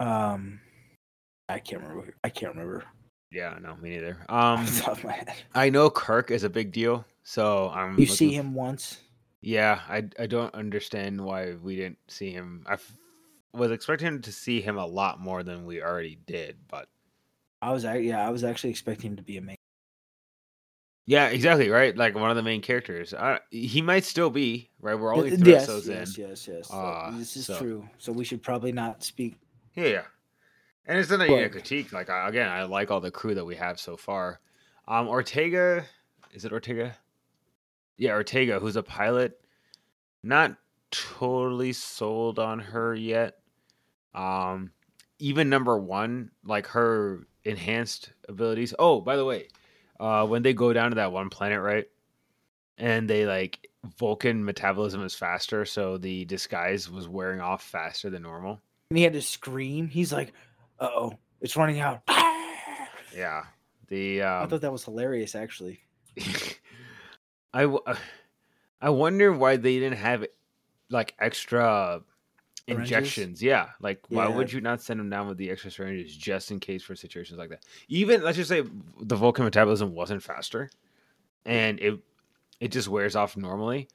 Um, 0.00 0.60
I 1.48 1.58
can't 1.58 1.82
remember. 1.82 2.14
I 2.22 2.28
can't 2.28 2.52
remember. 2.54 2.84
Yeah, 3.30 3.58
no, 3.60 3.76
me 3.76 3.90
neither. 3.90 4.18
Um, 4.28 4.64
the 4.66 4.80
top 4.82 4.98
of 4.98 5.04
my 5.04 5.12
head. 5.12 5.32
I 5.54 5.70
know 5.70 5.88
Kirk 5.90 6.30
is 6.30 6.44
a 6.44 6.50
big 6.50 6.70
deal, 6.70 7.06
so 7.24 7.70
I'm. 7.70 7.98
You 7.98 8.06
see 8.06 8.32
him 8.32 8.54
once. 8.54 9.00
Yeah, 9.40 9.80
I 9.88 10.04
I 10.18 10.26
don't 10.26 10.54
understand 10.54 11.20
why 11.20 11.54
we 11.54 11.76
didn't 11.76 11.98
see 12.08 12.30
him. 12.30 12.64
I 12.66 12.74
f- 12.74 12.96
was 13.52 13.70
expecting 13.70 14.20
to 14.22 14.32
see 14.32 14.60
him 14.60 14.76
a 14.76 14.86
lot 14.86 15.20
more 15.20 15.42
than 15.42 15.64
we 15.64 15.82
already 15.82 16.18
did, 16.26 16.56
but 16.68 16.88
I 17.62 17.72
was. 17.72 17.84
Yeah, 17.84 18.26
I 18.26 18.30
was 18.30 18.44
actually 18.44 18.70
expecting 18.70 19.12
him 19.12 19.16
to 19.16 19.22
be 19.22 19.36
a 19.36 19.40
main. 19.40 19.56
Yeah, 21.06 21.28
exactly. 21.28 21.70
Right, 21.70 21.96
like 21.96 22.14
one 22.14 22.30
of 22.30 22.36
the 22.36 22.42
main 22.42 22.60
characters. 22.60 23.14
Uh, 23.14 23.38
he 23.50 23.80
might 23.80 24.04
still 24.04 24.28
be 24.28 24.68
right. 24.80 24.94
We're 24.98 25.14
only 25.14 25.36
three 25.36 25.52
yes, 25.52 25.62
episodes 25.64 25.88
yes, 25.88 26.18
in. 26.18 26.28
yes, 26.28 26.48
yes. 26.48 26.68
Ah, 26.72 27.10
this 27.16 27.36
is 27.36 27.46
so- 27.46 27.58
true. 27.58 27.88
So 27.98 28.12
we 28.12 28.24
should 28.24 28.42
probably 28.42 28.72
not 28.72 29.02
speak. 29.04 29.36
Yeah, 29.74 29.86
yeah. 29.86 30.02
And 30.84 30.98
it's 30.98 31.10
not 31.10 31.22
even 31.22 31.44
a 31.44 31.48
critique. 31.48 31.92
Like 31.92 32.08
again, 32.08 32.48
I 32.48 32.64
like 32.64 32.90
all 32.90 33.00
the 33.00 33.10
crew 33.10 33.34
that 33.34 33.44
we 33.44 33.54
have 33.56 33.78
so 33.78 33.96
far. 33.96 34.40
Um, 34.88 35.06
Ortega, 35.06 35.84
is 36.32 36.44
it 36.44 36.52
Ortega? 36.52 36.96
Yeah, 37.98 38.12
Ortega, 38.12 38.58
who's 38.58 38.76
a 38.76 38.82
pilot. 38.82 39.40
Not 40.22 40.56
totally 40.90 41.72
sold 41.72 42.38
on 42.38 42.58
her 42.58 42.94
yet. 42.94 43.38
Um, 44.14 44.70
even 45.18 45.48
number 45.48 45.76
one, 45.78 46.30
like 46.44 46.66
her 46.68 47.26
enhanced 47.44 48.12
abilities. 48.28 48.74
Oh, 48.78 49.00
by 49.00 49.16
the 49.16 49.24
way, 49.24 49.48
uh, 50.00 50.26
when 50.26 50.42
they 50.42 50.54
go 50.54 50.72
down 50.72 50.90
to 50.90 50.96
that 50.96 51.12
one 51.12 51.28
planet, 51.28 51.60
right? 51.60 51.86
And 52.78 53.10
they 53.10 53.26
like 53.26 53.68
Vulcan 53.98 54.44
metabolism 54.44 55.02
is 55.02 55.14
faster, 55.14 55.64
so 55.64 55.98
the 55.98 56.24
disguise 56.24 56.88
was 56.88 57.08
wearing 57.08 57.40
off 57.40 57.62
faster 57.62 58.08
than 58.08 58.22
normal. 58.22 58.60
And 58.90 58.98
he 58.98 59.04
had 59.04 59.12
to 59.14 59.22
scream. 59.22 59.88
He's 59.88 60.12
like, 60.12 60.32
"Uh 60.78 60.88
oh, 60.94 61.18
it's 61.40 61.56
running 61.56 61.80
out." 61.80 62.02
Yeah. 63.14 63.44
The 63.88 64.22
I 64.22 64.42
um, 64.42 64.48
thought 64.48 64.60
that 64.60 64.72
was 64.72 64.84
hilarious, 64.84 65.34
actually. 65.34 65.80
I 67.58 67.62
w- 67.62 67.82
uh, 67.84 67.96
I 68.80 68.90
wonder 68.90 69.32
why 69.32 69.56
they 69.56 69.80
didn't 69.80 69.98
have 69.98 70.24
like 70.90 71.16
extra 71.18 72.02
Syringes? 72.68 72.86
injections. 72.86 73.42
Yeah, 73.42 73.70
like 73.80 74.00
why 74.08 74.28
Yeah. 74.28 74.36
would 74.36 74.52
you 74.52 74.60
not 74.60 74.80
send 74.80 75.00
them 75.00 75.10
down 75.10 75.26
with 75.26 75.38
the 75.38 75.50
extra 75.50 75.72
syringes 75.72 76.16
just 76.16 76.52
in 76.52 76.60
case 76.60 76.84
for 76.84 76.94
situations 76.94 77.36
like 77.36 77.50
that? 77.50 77.64
Even 77.88 78.22
let's 78.22 78.36
just 78.36 78.48
say 78.48 78.62
the 79.00 79.16
Vulcan 79.16 79.44
metabolism 79.44 79.92
wasn't 79.92 80.22
faster, 80.22 80.70
and 81.46 81.80
it 81.80 81.98
it 82.60 82.68
just 82.68 82.86
wears 82.86 83.16
off 83.16 83.36
normally. 83.36 83.88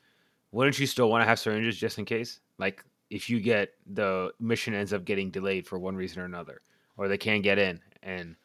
Wouldn't 0.52 0.78
you 0.78 0.86
still 0.86 1.10
want 1.10 1.22
to 1.22 1.26
have 1.26 1.40
syringes 1.40 1.78
just 1.78 1.98
in 1.98 2.04
case? 2.04 2.42
Like 2.58 2.84
if 3.10 3.30
you 3.30 3.40
get 3.40 3.76
the 3.86 4.34
mission 4.42 4.74
ends 4.74 4.92
up 4.92 5.06
getting 5.06 5.32
delayed 5.32 5.66
for 5.66 5.80
one 5.80 5.96
reason 5.96 6.22
or 6.22 6.26
another, 6.26 6.60
or 6.98 7.08
they 7.08 7.18
can't 7.18 7.44
get 7.44 7.60
in, 7.60 7.80
and 8.02 8.36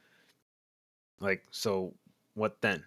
like 1.19 1.45
so, 1.51 1.93
what 2.35 2.61
then? 2.61 2.85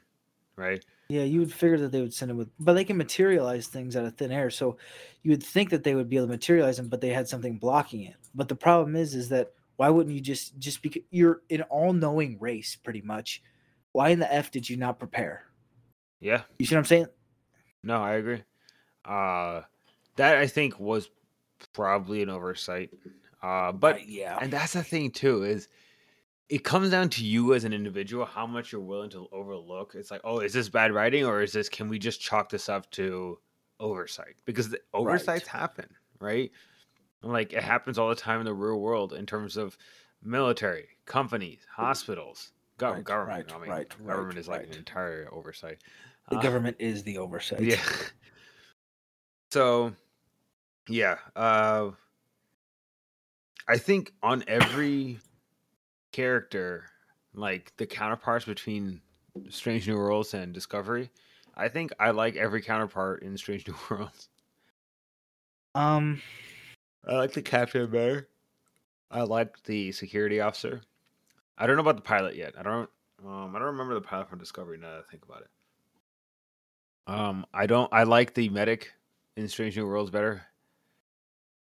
Right? 0.55 0.85
Yeah, 1.11 1.23
you 1.23 1.39
would 1.39 1.51
figure 1.51 1.77
that 1.79 1.91
they 1.91 1.99
would 2.01 2.13
send 2.13 2.31
him 2.31 2.37
with, 2.37 2.49
but 2.57 2.73
they 2.73 2.85
can 2.85 2.95
materialize 2.95 3.67
things 3.67 3.97
out 3.97 4.05
of 4.05 4.15
thin 4.15 4.31
air. 4.31 4.49
So 4.49 4.77
you 5.23 5.31
would 5.31 5.43
think 5.43 5.69
that 5.71 5.83
they 5.83 5.93
would 5.93 6.07
be 6.07 6.15
able 6.15 6.27
to 6.27 6.31
materialize 6.31 6.77
them, 6.77 6.87
but 6.89 7.01
they 7.01 7.09
had 7.09 7.27
something 7.27 7.57
blocking 7.57 8.03
it. 8.03 8.15
But 8.33 8.47
the 8.47 8.55
problem 8.55 8.95
is, 8.95 9.13
is 9.15 9.27
that 9.29 9.51
why 9.75 9.89
wouldn't 9.89 10.15
you 10.15 10.21
just 10.21 10.57
just 10.59 10.81
because 10.81 11.03
you're 11.09 11.41
an 11.49 11.63
all-knowing 11.63 12.39
race, 12.39 12.75
pretty 12.75 13.01
much? 13.01 13.43
Why 13.91 14.09
in 14.09 14.19
the 14.19 14.33
f 14.33 14.51
did 14.51 14.69
you 14.69 14.77
not 14.77 14.99
prepare? 14.99 15.47
Yeah. 16.21 16.43
You 16.59 16.65
see 16.65 16.75
what 16.75 16.79
I'm 16.79 16.85
saying? 16.85 17.07
No, 17.83 18.01
I 18.01 18.13
agree. 18.13 18.43
Uh 19.05 19.63
that 20.17 20.37
I 20.37 20.47
think 20.47 20.79
was 20.79 21.09
probably 21.73 22.21
an 22.23 22.29
oversight. 22.29 22.91
Uh 23.41 23.71
but 23.73 23.97
Uh, 23.97 23.99
yeah, 24.05 24.39
and 24.41 24.51
that's 24.53 24.73
the 24.73 24.83
thing 24.83 25.11
too 25.11 25.43
is 25.43 25.67
it 26.51 26.65
comes 26.65 26.89
down 26.91 27.07
to 27.09 27.23
you 27.25 27.53
as 27.53 27.63
an 27.63 27.71
individual 27.71 28.25
how 28.25 28.45
much 28.45 28.73
you're 28.73 28.81
willing 28.81 29.09
to 29.11 29.27
overlook. 29.31 29.95
It's 29.95 30.11
like, 30.11 30.19
"Oh, 30.25 30.39
is 30.39 30.51
this 30.51 30.67
bad 30.67 30.91
writing 30.93 31.25
or 31.25 31.41
is 31.41 31.53
this 31.53 31.69
can 31.69 31.87
we 31.87 31.97
just 31.97 32.19
chalk 32.19 32.49
this 32.49 32.67
up 32.67 32.91
to 32.91 33.39
oversight?" 33.79 34.35
Because 34.45 34.69
the 34.69 34.81
oversights 34.93 35.47
happen, 35.47 35.87
right? 36.19 36.51
Like 37.23 37.53
it 37.53 37.63
happens 37.63 37.97
all 37.97 38.09
the 38.09 38.15
time 38.15 38.39
in 38.41 38.45
the 38.45 38.53
real 38.53 38.79
world 38.81 39.13
in 39.13 39.25
terms 39.25 39.55
of 39.55 39.77
military, 40.21 40.89
companies, 41.05 41.65
hospitals, 41.73 42.51
gov- 42.77 42.95
Right, 42.95 43.03
government. 43.05 43.45
right, 43.47 43.55
I 43.55 43.59
mean, 43.61 43.69
right, 43.69 43.89
government 44.05 44.35
right, 44.35 44.37
is 44.37 44.47
like 44.49 44.59
right. 44.61 44.69
an 44.71 44.77
entire 44.77 45.29
oversight. 45.31 45.77
the 46.29 46.37
Uh, 46.37 46.41
government 46.41 46.75
is 46.79 47.03
the 47.03 47.17
oversight. 47.17 47.61
yeah. 47.61 47.79
So, 49.51 49.93
yeah, 50.87 51.17
uh, 51.35 51.91
I 53.67 53.77
think 53.77 54.13
on 54.23 54.43
every 54.47 55.19
character, 56.11 56.85
like 57.33 57.73
the 57.77 57.85
counterparts 57.85 58.45
between 58.45 59.01
Strange 59.49 59.87
New 59.87 59.95
Worlds 59.97 60.33
and 60.33 60.53
Discovery, 60.53 61.09
I 61.55 61.67
think 61.69 61.91
I 61.99 62.11
like 62.11 62.35
every 62.35 62.61
counterpart 62.61 63.23
in 63.23 63.37
Strange 63.37 63.67
New 63.67 63.75
Worlds. 63.89 64.29
Um, 65.75 66.21
I 67.07 67.15
like 67.15 67.33
the 67.33 67.41
captain 67.41 67.89
better. 67.89 68.27
I 69.09 69.21
like 69.21 69.61
the 69.63 69.91
security 69.91 70.39
officer. 70.41 70.81
I 71.57 71.67
don't 71.67 71.75
know 71.75 71.81
about 71.81 71.95
the 71.97 72.01
pilot 72.01 72.35
yet. 72.35 72.53
I 72.57 72.63
don't. 72.63 72.89
Um, 73.25 73.55
I 73.55 73.59
don't 73.59 73.67
remember 73.67 73.93
the 73.93 74.01
pilot 74.01 74.29
from 74.29 74.39
Discovery. 74.39 74.77
Now 74.77 74.91
that 74.91 75.05
I 75.07 75.11
think 75.11 75.23
about 75.23 75.41
it. 75.41 75.47
Um, 77.07 77.45
I 77.53 77.65
don't. 77.67 77.91
I 77.93 78.03
like 78.03 78.33
the 78.33 78.49
medic 78.49 78.91
in 79.37 79.47
Strange 79.47 79.77
New 79.77 79.85
Worlds 79.85 80.11
better. 80.11 80.41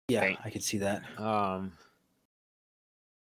yeah, 0.09 0.21
Thank- 0.21 0.39
I 0.45 0.49
can 0.49 0.61
see 0.61 0.77
that. 0.79 1.03
Um, 1.19 1.71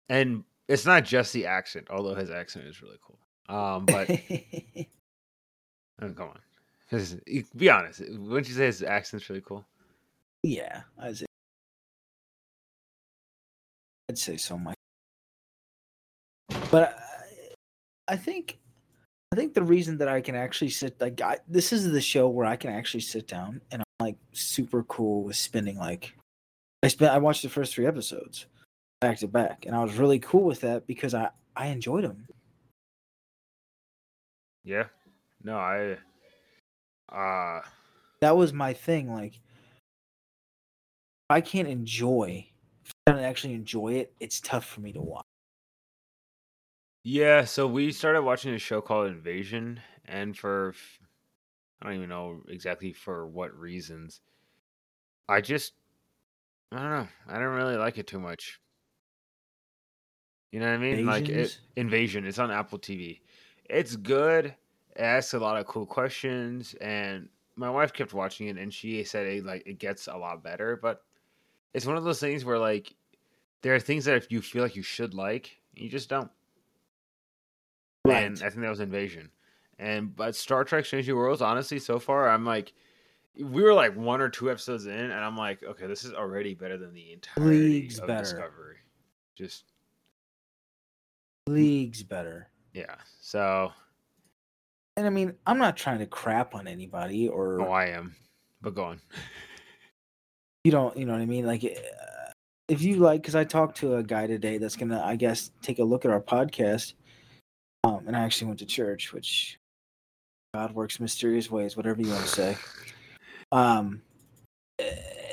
and 0.08 0.44
it's 0.68 0.86
not 0.86 1.04
just 1.04 1.32
the 1.32 1.46
accent, 1.46 1.86
although 1.90 2.14
his 2.14 2.30
accent 2.30 2.66
is 2.66 2.82
really 2.82 2.98
cool. 3.02 3.18
Um, 3.48 3.86
but 3.86 4.10
oh, 6.02 6.12
come 6.12 6.30
on, 6.30 6.40
be 7.56 7.70
honest. 7.70 8.00
Wouldn't 8.00 8.48
you 8.48 8.54
say 8.54 8.66
his 8.66 8.82
accent's 8.82 9.28
really 9.28 9.42
cool? 9.42 9.64
yeah, 10.46 10.82
I'd 10.98 11.16
say, 11.16 11.26
I'd 14.08 14.18
say 14.18 14.36
so 14.36 14.56
much. 14.58 14.76
But 16.70 16.96
I, 18.08 18.12
I 18.12 18.16
think, 18.16 18.58
I 19.32 19.36
think 19.36 19.54
the 19.54 19.62
reason 19.62 19.98
that 19.98 20.08
I 20.08 20.20
can 20.20 20.34
actually 20.34 20.70
sit 20.70 21.00
like 21.00 21.20
I, 21.20 21.38
this 21.48 21.72
is 21.72 21.90
the 21.90 22.00
show 22.00 22.28
where 22.28 22.46
I 22.46 22.56
can 22.56 22.70
actually 22.70 23.00
sit 23.00 23.26
down 23.26 23.60
and 23.70 23.82
I'm 23.82 24.06
like 24.06 24.16
super 24.32 24.82
cool 24.84 25.24
with 25.24 25.36
spending 25.36 25.78
like 25.78 26.14
I 26.82 26.88
spent 26.88 27.12
I 27.12 27.18
watched 27.18 27.42
the 27.42 27.48
first 27.48 27.74
three 27.74 27.86
episodes 27.86 28.46
back 29.00 29.18
to 29.18 29.28
back 29.28 29.66
and 29.66 29.74
I 29.76 29.82
was 29.82 29.98
really 29.98 30.18
cool 30.18 30.44
with 30.44 30.60
that 30.60 30.86
because 30.86 31.14
I 31.14 31.30
I 31.54 31.68
enjoyed 31.68 32.04
them. 32.04 32.26
Yeah. 34.64 34.88
No, 35.42 35.56
I. 35.58 35.98
Uh 37.08 37.62
that 38.20 38.36
was 38.36 38.52
my 38.52 38.72
thing. 38.72 39.12
Like, 39.12 39.34
if 39.34 39.40
I 41.30 41.40
can't 41.40 41.68
enjoy, 41.68 42.48
if 42.84 42.92
I 43.06 43.12
don't 43.12 43.22
actually 43.22 43.54
enjoy 43.54 43.94
it, 43.94 44.14
it's 44.20 44.40
tough 44.40 44.64
for 44.64 44.80
me 44.80 44.92
to 44.92 45.00
watch. 45.00 45.24
Yeah, 47.04 47.44
so 47.44 47.66
we 47.68 47.92
started 47.92 48.22
watching 48.22 48.52
a 48.52 48.58
show 48.58 48.80
called 48.80 49.06
Invasion, 49.08 49.80
and 50.04 50.36
for 50.36 50.74
I 51.80 51.86
don't 51.86 51.96
even 51.96 52.08
know 52.10 52.42
exactly 52.48 52.92
for 52.92 53.26
what 53.26 53.56
reasons. 53.58 54.20
I 55.28 55.40
just 55.40 55.74
I 56.72 56.76
don't 56.78 56.90
know. 56.90 57.08
I 57.28 57.38
don't 57.38 57.54
really 57.54 57.76
like 57.76 57.98
it 57.98 58.06
too 58.06 58.20
much. 58.20 58.60
You 60.52 60.60
know 60.60 60.66
what 60.66 60.74
I 60.74 60.78
mean? 60.78 61.06
Like 61.06 61.28
it, 61.28 61.58
Invasion. 61.76 62.26
It's 62.26 62.38
on 62.38 62.50
Apple 62.50 62.78
TV. 62.78 63.20
It's 63.68 63.96
good. 63.96 64.46
It 64.46 65.00
asks 65.00 65.34
a 65.34 65.38
lot 65.38 65.58
of 65.58 65.66
cool 65.66 65.86
questions, 65.86 66.74
and 66.80 67.28
my 67.56 67.68
wife 67.68 67.92
kept 67.92 68.14
watching 68.14 68.48
it, 68.48 68.56
and 68.56 68.72
she 68.72 69.02
said 69.04 69.26
it 69.26 69.44
like 69.44 69.66
it 69.66 69.78
gets 69.78 70.06
a 70.06 70.16
lot 70.16 70.42
better. 70.42 70.78
But 70.80 71.02
it's 71.74 71.86
one 71.86 71.96
of 71.96 72.04
those 72.04 72.20
things 72.20 72.44
where 72.44 72.58
like 72.58 72.94
there 73.62 73.74
are 73.74 73.80
things 73.80 74.04
that 74.04 74.16
if 74.16 74.30
you 74.30 74.40
feel 74.40 74.62
like 74.62 74.76
you 74.76 74.82
should 74.82 75.14
like, 75.14 75.58
you 75.74 75.88
just 75.88 76.08
don't. 76.08 76.30
And 78.04 78.36
I 78.36 78.50
think 78.50 78.60
that 78.60 78.70
was 78.70 78.80
Invasion. 78.80 79.30
And 79.78 80.14
but 80.14 80.36
Star 80.36 80.64
Trek 80.64 80.86
Strange 80.86 81.08
New 81.08 81.16
Worlds, 81.16 81.42
honestly, 81.42 81.78
so 81.78 81.98
far 81.98 82.28
I'm 82.28 82.44
like 82.44 82.72
we 83.38 83.62
were 83.62 83.74
like 83.74 83.94
one 83.96 84.20
or 84.20 84.28
two 84.28 84.50
episodes 84.50 84.86
in, 84.86 84.92
and 84.92 85.12
I'm 85.12 85.36
like, 85.36 85.62
okay, 85.62 85.86
this 85.86 86.04
is 86.04 86.12
already 86.12 86.54
better 86.54 86.78
than 86.78 86.94
the 86.94 87.12
entire 87.12 87.44
Leagues 87.44 87.98
of 87.98 88.06
better. 88.06 88.22
Discovery. 88.22 88.76
Just 89.34 89.64
Leagues 91.46 92.02
better. 92.02 92.48
yeah. 92.72 92.96
So 93.20 93.72
And 94.96 95.06
I 95.06 95.10
mean, 95.10 95.34
I'm 95.46 95.58
not 95.58 95.76
trying 95.76 95.98
to 96.00 96.06
crap 96.06 96.54
on 96.54 96.66
anybody 96.66 97.28
or 97.28 97.62
oh, 97.62 97.72
I 97.72 97.86
am. 97.86 98.14
But 98.60 98.74
go 98.74 98.84
on. 98.84 99.00
you 100.64 100.72
don't, 100.72 100.96
you 100.96 101.06
know 101.06 101.12
what 101.12 101.22
I 101.22 101.26
mean? 101.26 101.46
Like, 101.46 101.64
uh, 101.64 102.32
if 102.68 102.82
you 102.82 102.96
like, 102.96 103.22
because 103.22 103.36
I 103.36 103.44
talked 103.44 103.78
to 103.78 103.96
a 103.96 104.02
guy 104.02 104.26
today 104.26 104.58
that's 104.58 104.76
gonna, 104.76 105.00
I 105.00 105.16
guess, 105.16 105.52
take 105.62 105.78
a 105.78 105.84
look 105.84 106.04
at 106.04 106.10
our 106.10 106.20
podcast. 106.20 106.94
Um, 107.84 108.04
and 108.06 108.16
I 108.16 108.20
actually 108.20 108.48
went 108.48 108.58
to 108.60 108.66
church, 108.66 109.12
which 109.12 109.60
God 110.54 110.74
works 110.74 110.98
mysterious 110.98 111.50
ways, 111.50 111.76
whatever 111.76 112.02
you 112.02 112.10
want 112.10 112.22
to 112.22 112.28
say. 112.28 112.56
Um, 113.52 114.02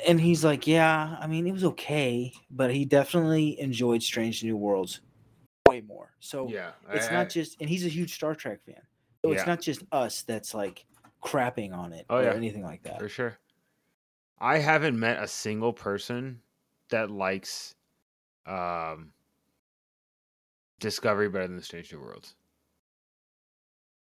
and 0.06 0.20
he's 0.20 0.44
like, 0.44 0.66
yeah, 0.66 1.16
I 1.20 1.26
mean, 1.26 1.46
it 1.46 1.52
was 1.52 1.64
okay, 1.64 2.32
but 2.50 2.72
he 2.72 2.84
definitely 2.84 3.58
enjoyed 3.58 4.02
Strange 4.02 4.44
New 4.44 4.56
Worlds 4.56 5.00
way 5.74 5.80
more. 5.86 6.10
So 6.20 6.48
yeah, 6.48 6.72
it's 6.92 7.08
I- 7.08 7.12
not 7.12 7.28
just, 7.30 7.56
and 7.60 7.68
he's 7.68 7.84
a 7.84 7.88
huge 7.88 8.14
Star 8.14 8.34
Trek 8.34 8.60
fan. 8.64 8.80
So 9.24 9.32
it's 9.32 9.46
not 9.46 9.60
just 9.60 9.82
us 9.90 10.22
that's 10.22 10.52
like 10.54 10.84
crapping 11.22 11.72
on 11.74 11.92
it 11.94 12.04
Oh, 12.10 12.16
or 12.18 12.22
yeah. 12.24 12.32
anything 12.34 12.62
like 12.62 12.82
that. 12.82 12.98
for 12.98 13.08
sure. 13.08 13.38
I 14.38 14.58
haven't 14.58 14.98
met 14.98 15.22
a 15.22 15.26
single 15.28 15.72
person 15.72 16.40
that 16.90 17.10
likes 17.10 17.74
um 18.46 19.12
Discovery 20.80 21.28
better 21.30 21.46
than 21.46 21.56
the 21.56 21.62
Strange 21.62 21.90
New 21.92 22.00
Worlds. 22.00 22.34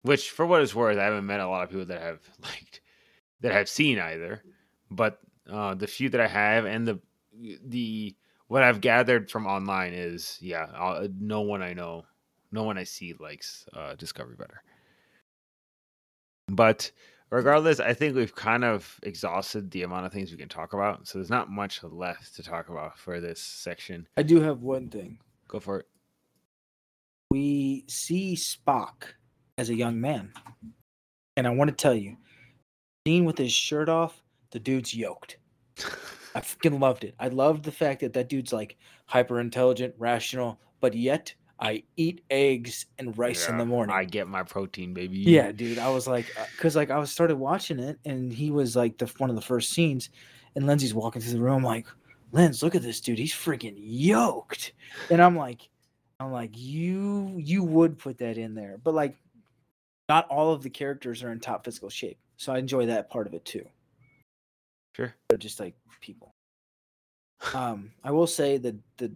which 0.04 0.30
for 0.30 0.46
what 0.46 0.62
it's 0.62 0.76
worth, 0.76 0.98
I 1.00 1.04
haven't 1.06 1.26
met 1.26 1.40
a 1.40 1.48
lot 1.48 1.64
of 1.64 1.70
people 1.70 1.86
that 1.86 2.02
have 2.02 2.20
liked 2.44 2.82
that 3.42 3.52
have 3.54 3.68
seen 3.70 3.98
either. 4.00 4.44
But 4.92 5.20
uh, 5.50 5.74
the 5.74 5.88
few 5.88 6.10
that 6.10 6.22
I 6.22 6.28
have 6.28 6.66
and 6.66 6.88
the 6.88 7.00
the 7.66 8.16
what 8.50 8.64
I've 8.64 8.82
gathered 8.82 9.30
from 9.30 9.46
online 9.46 9.94
is 9.94 10.38
yeah, 10.42 10.66
uh, 10.76 11.08
no 11.20 11.42
one 11.42 11.62
I 11.62 11.74
know, 11.74 12.04
no 12.52 12.64
one 12.64 12.78
I 12.78 12.84
see 12.84 13.14
likes 13.20 13.66
uh, 13.74 13.94
Discovery 13.96 14.36
better. 14.38 14.64
But 16.48 16.92
regardless, 17.30 17.80
I 17.80 17.94
think 17.94 18.16
we've 18.16 18.36
kind 18.36 18.66
of 18.66 19.00
exhausted 19.04 19.70
the 19.70 19.84
amount 19.84 20.08
of 20.08 20.12
things 20.12 20.32
we 20.32 20.38
can 20.38 20.50
talk 20.50 20.74
about. 20.74 21.08
So 21.08 21.20
there's 21.20 21.30
not 21.30 21.52
much 21.52 21.84
left 21.84 22.36
to 22.36 22.44
talk 22.44 22.70
about 22.70 22.98
for 22.98 23.22
this 23.22 23.40
section. 23.40 24.08
I 24.18 24.24
do 24.24 24.42
have 24.42 24.64
one 24.64 24.90
thing. 24.90 25.20
Go 25.48 25.60
for 25.60 25.82
it. 25.82 25.86
We 27.30 27.86
see 27.88 28.36
Spock 28.36 29.14
as 29.60 29.70
a 29.70 29.76
young 29.76 30.02
man. 30.02 30.34
And 31.38 31.46
I 31.46 31.52
want 31.52 31.70
to 31.70 31.76
tell 31.76 31.94
you, 31.94 32.18
seen 33.06 33.26
with 33.26 33.38
his 33.38 33.54
shirt 33.54 33.90
off, 33.90 34.24
the 34.50 34.60
dude's 34.60 34.96
yoked. 34.96 35.38
I 36.36 36.42
fucking 36.42 36.80
loved 36.80 37.04
it. 37.04 37.16
I 37.20 37.28
loved 37.28 37.64
the 37.64 37.72
fact 37.72 38.02
that 38.02 38.14
that 38.14 38.30
dude's 38.30 38.54
like 38.54 38.78
hyper 39.06 39.40
intelligent, 39.40 39.96
rational, 39.98 40.60
but 40.80 40.94
yet 40.94 41.34
I 41.60 41.84
eat 41.98 42.24
eggs 42.30 42.86
and 42.98 43.18
rice 43.18 43.46
yeah, 43.46 43.54
in 43.54 43.58
the 43.58 43.66
morning. 43.66 43.94
I 43.94 44.06
get 44.06 44.28
my 44.28 44.44
protein, 44.44 44.94
baby. 44.94 45.18
Yeah, 45.18 45.52
dude. 45.52 45.78
I 45.78 45.90
was 45.90 46.08
like, 46.08 46.28
because 46.56 46.76
uh, 46.76 46.80
like 46.80 46.90
I 46.90 46.98
was 46.98 47.12
started 47.12 47.38
watching 47.38 47.80
it, 47.80 48.00
and 48.06 48.32
he 48.32 48.50
was 48.52 48.76
like 48.76 48.98
the 48.98 49.12
one 49.18 49.30
of 49.30 49.36
the 49.36 49.42
first 49.42 49.72
scenes, 49.72 50.10
and 50.56 50.66
Lindsay's 50.66 50.94
walking 50.94 51.22
through 51.22 51.34
the 51.34 51.44
room 51.44 51.64
like, 51.64 51.88
Linz, 52.32 52.64
look 52.64 52.76
at 52.76 52.82
this 52.82 53.02
dude. 53.02 53.20
He's 53.20 53.34
freaking 53.34 53.76
yoked, 53.78 54.74
and 55.10 55.22
I'm 55.22 55.36
like, 55.36 55.70
I'm 56.20 56.32
like, 56.32 56.52
you 56.54 57.34
you 57.38 57.64
would 57.64 57.98
put 57.98 58.20
that 58.20 58.38
in 58.38 58.56
there, 58.56 58.78
but 58.82 58.94
like, 58.94 59.18
not 60.08 60.28
all 60.30 60.54
of 60.54 60.64
the 60.64 60.70
characters 60.70 61.24
are 61.24 61.32
in 61.32 61.42
top 61.42 61.66
physical 61.66 61.90
shape, 61.90 62.20
so 62.38 62.54
I 62.54 62.60
enjoy 62.60 62.86
that 62.86 63.10
part 63.10 63.28
of 63.28 63.34
it 63.34 63.44
too. 63.44 63.66
Sure, 64.96 65.14
they're 65.30 65.38
just 65.38 65.60
like 65.60 65.76
people. 66.02 66.34
Um, 67.54 67.92
I 68.04 68.12
will 68.12 68.28
say 68.28 68.58
that 68.58 68.76
the 68.98 69.12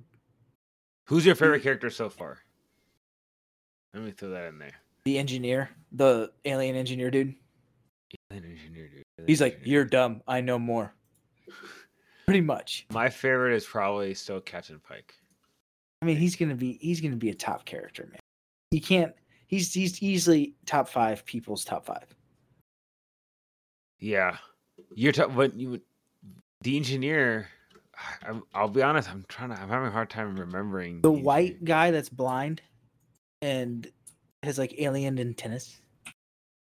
Who's 1.05 1.25
your 1.25 1.35
favorite 1.35 1.63
character 1.63 1.89
so 1.89 2.09
far? 2.09 2.39
Let 3.93 4.03
me 4.03 4.11
throw 4.11 4.29
that 4.29 4.45
in 4.45 4.57
there. 4.57 4.73
The 5.05 5.17
engineer, 5.17 5.69
the 5.91 6.31
alien 6.45 6.75
engineer 6.75 7.11
dude. 7.11 7.35
Alien 8.31 8.51
engineer 8.51 8.87
dude. 8.87 9.03
Alien 9.19 9.27
He's 9.27 9.41
like, 9.41 9.59
"You're 9.63 9.85
dumb. 9.85 10.21
I 10.27 10.41
know 10.41 10.57
more." 10.57 10.93
Pretty 12.25 12.41
much. 12.41 12.85
My 12.91 13.09
favorite 13.09 13.53
is 13.53 13.65
probably 13.65 14.13
still 14.13 14.39
Captain 14.39 14.79
Pike. 14.79 15.13
I 16.01 16.05
mean, 16.05 16.17
he's 16.17 16.35
gonna 16.35 16.55
be 16.55 16.79
he's 16.81 17.01
gonna 17.01 17.17
be 17.17 17.29
a 17.29 17.35
top 17.35 17.65
character, 17.65 18.07
man. 18.09 18.19
He 18.71 18.79
can't. 18.79 19.13
He's 19.47 19.73
he's 19.73 20.01
easily 20.01 20.55
top 20.65 20.87
five 20.87 21.25
people's 21.25 21.65
top 21.65 21.85
five. 21.85 22.07
Yeah, 23.99 24.37
you're 24.95 25.11
talking, 25.11 25.35
but 25.35 25.55
you 25.55 25.81
the 26.61 26.77
engineer 26.77 27.49
i 28.53 28.61
will 28.61 28.69
be 28.69 28.81
honest. 28.81 29.09
I'm 29.09 29.25
trying 29.27 29.49
to. 29.49 29.59
I'm 29.59 29.69
having 29.69 29.87
a 29.87 29.91
hard 29.91 30.09
time 30.09 30.35
remembering 30.35 31.01
the 31.01 31.11
white 31.11 31.53
names. 31.53 31.63
guy 31.63 31.91
that's 31.91 32.09
blind 32.09 32.61
and 33.41 33.87
has 34.41 34.57
like 34.57 34.75
alien 34.79 35.19
antennas. 35.19 35.79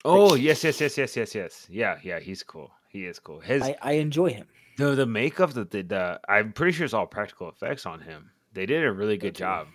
Oh 0.05 0.27
like, 0.29 0.43
yes, 0.43 0.62
yes, 0.62 0.81
yes, 0.81 0.97
yes, 0.97 1.17
yes, 1.17 1.35
yes. 1.35 1.67
Yeah, 1.69 1.99
yeah. 2.03 2.21
He's 2.21 2.43
cool. 2.43 2.71
He 2.91 3.07
is 3.07 3.19
cool. 3.19 3.41
His 3.41 3.62
I, 3.62 3.77
I 3.83 3.93
enjoy 3.93 4.31
him. 4.31 4.47
No, 4.79 4.95
the 4.95 5.07
makeup 5.07 5.53
that 5.55 5.71
the, 5.71 5.83
the 5.83 6.21
I'm 6.29 6.53
pretty 6.53 6.73
sure 6.73 6.85
it's 6.85 6.95
all 6.95 7.07
practical 7.07 7.49
effects 7.49 7.87
on 7.87 8.01
him. 8.01 8.31
They 8.53 8.67
did 8.67 8.85
a 8.85 8.93
really 8.93 9.17
good 9.17 9.35
job. 9.35 9.67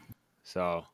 So 0.44 0.86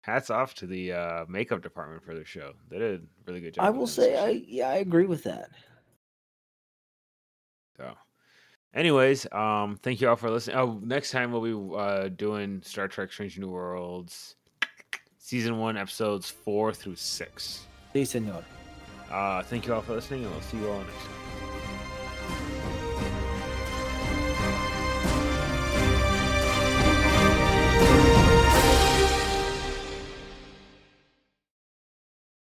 hats 0.00 0.30
off 0.30 0.54
to 0.54 0.66
the 0.66 0.92
uh, 0.92 1.24
makeup 1.28 1.62
department 1.62 2.02
for 2.04 2.14
the 2.14 2.24
show. 2.24 2.52
They 2.70 2.78
did 2.78 3.00
a 3.00 3.04
really 3.26 3.40
good 3.40 3.54
job. 3.54 3.64
I 3.64 3.70
will 3.70 3.86
say, 3.86 4.16
I 4.16 4.42
yeah, 4.46 4.70
I 4.70 4.76
agree 4.76 5.06
with 5.06 5.24
that. 5.24 5.50
So 7.76 7.94
anyways, 8.74 9.26
um, 9.32 9.76
thank 9.82 10.00
you 10.00 10.08
all 10.08 10.16
for 10.16 10.30
listening. 10.30 10.56
Oh, 10.56 10.80
next 10.82 11.10
time 11.10 11.32
we'll 11.32 11.42
be 11.42 11.76
uh, 11.76 12.08
doing 12.08 12.62
Star 12.62 12.88
Trek: 12.88 13.12
Strange 13.12 13.38
New 13.38 13.50
Worlds, 13.50 14.36
season 15.18 15.58
one, 15.58 15.76
episodes 15.76 16.30
four 16.30 16.72
through 16.72 16.96
six. 16.96 17.66
Sí, 17.94 18.02
señor. 18.02 18.44
Uh, 19.10 19.42
thank 19.44 19.66
you 19.66 19.74
all 19.74 19.82
for 19.82 19.94
listening, 19.94 20.24
and 20.24 20.32
we'll 20.32 20.42
see 20.42 20.58
you 20.58 20.68
all 20.68 20.78
next 20.80 21.04
time. 21.04 21.25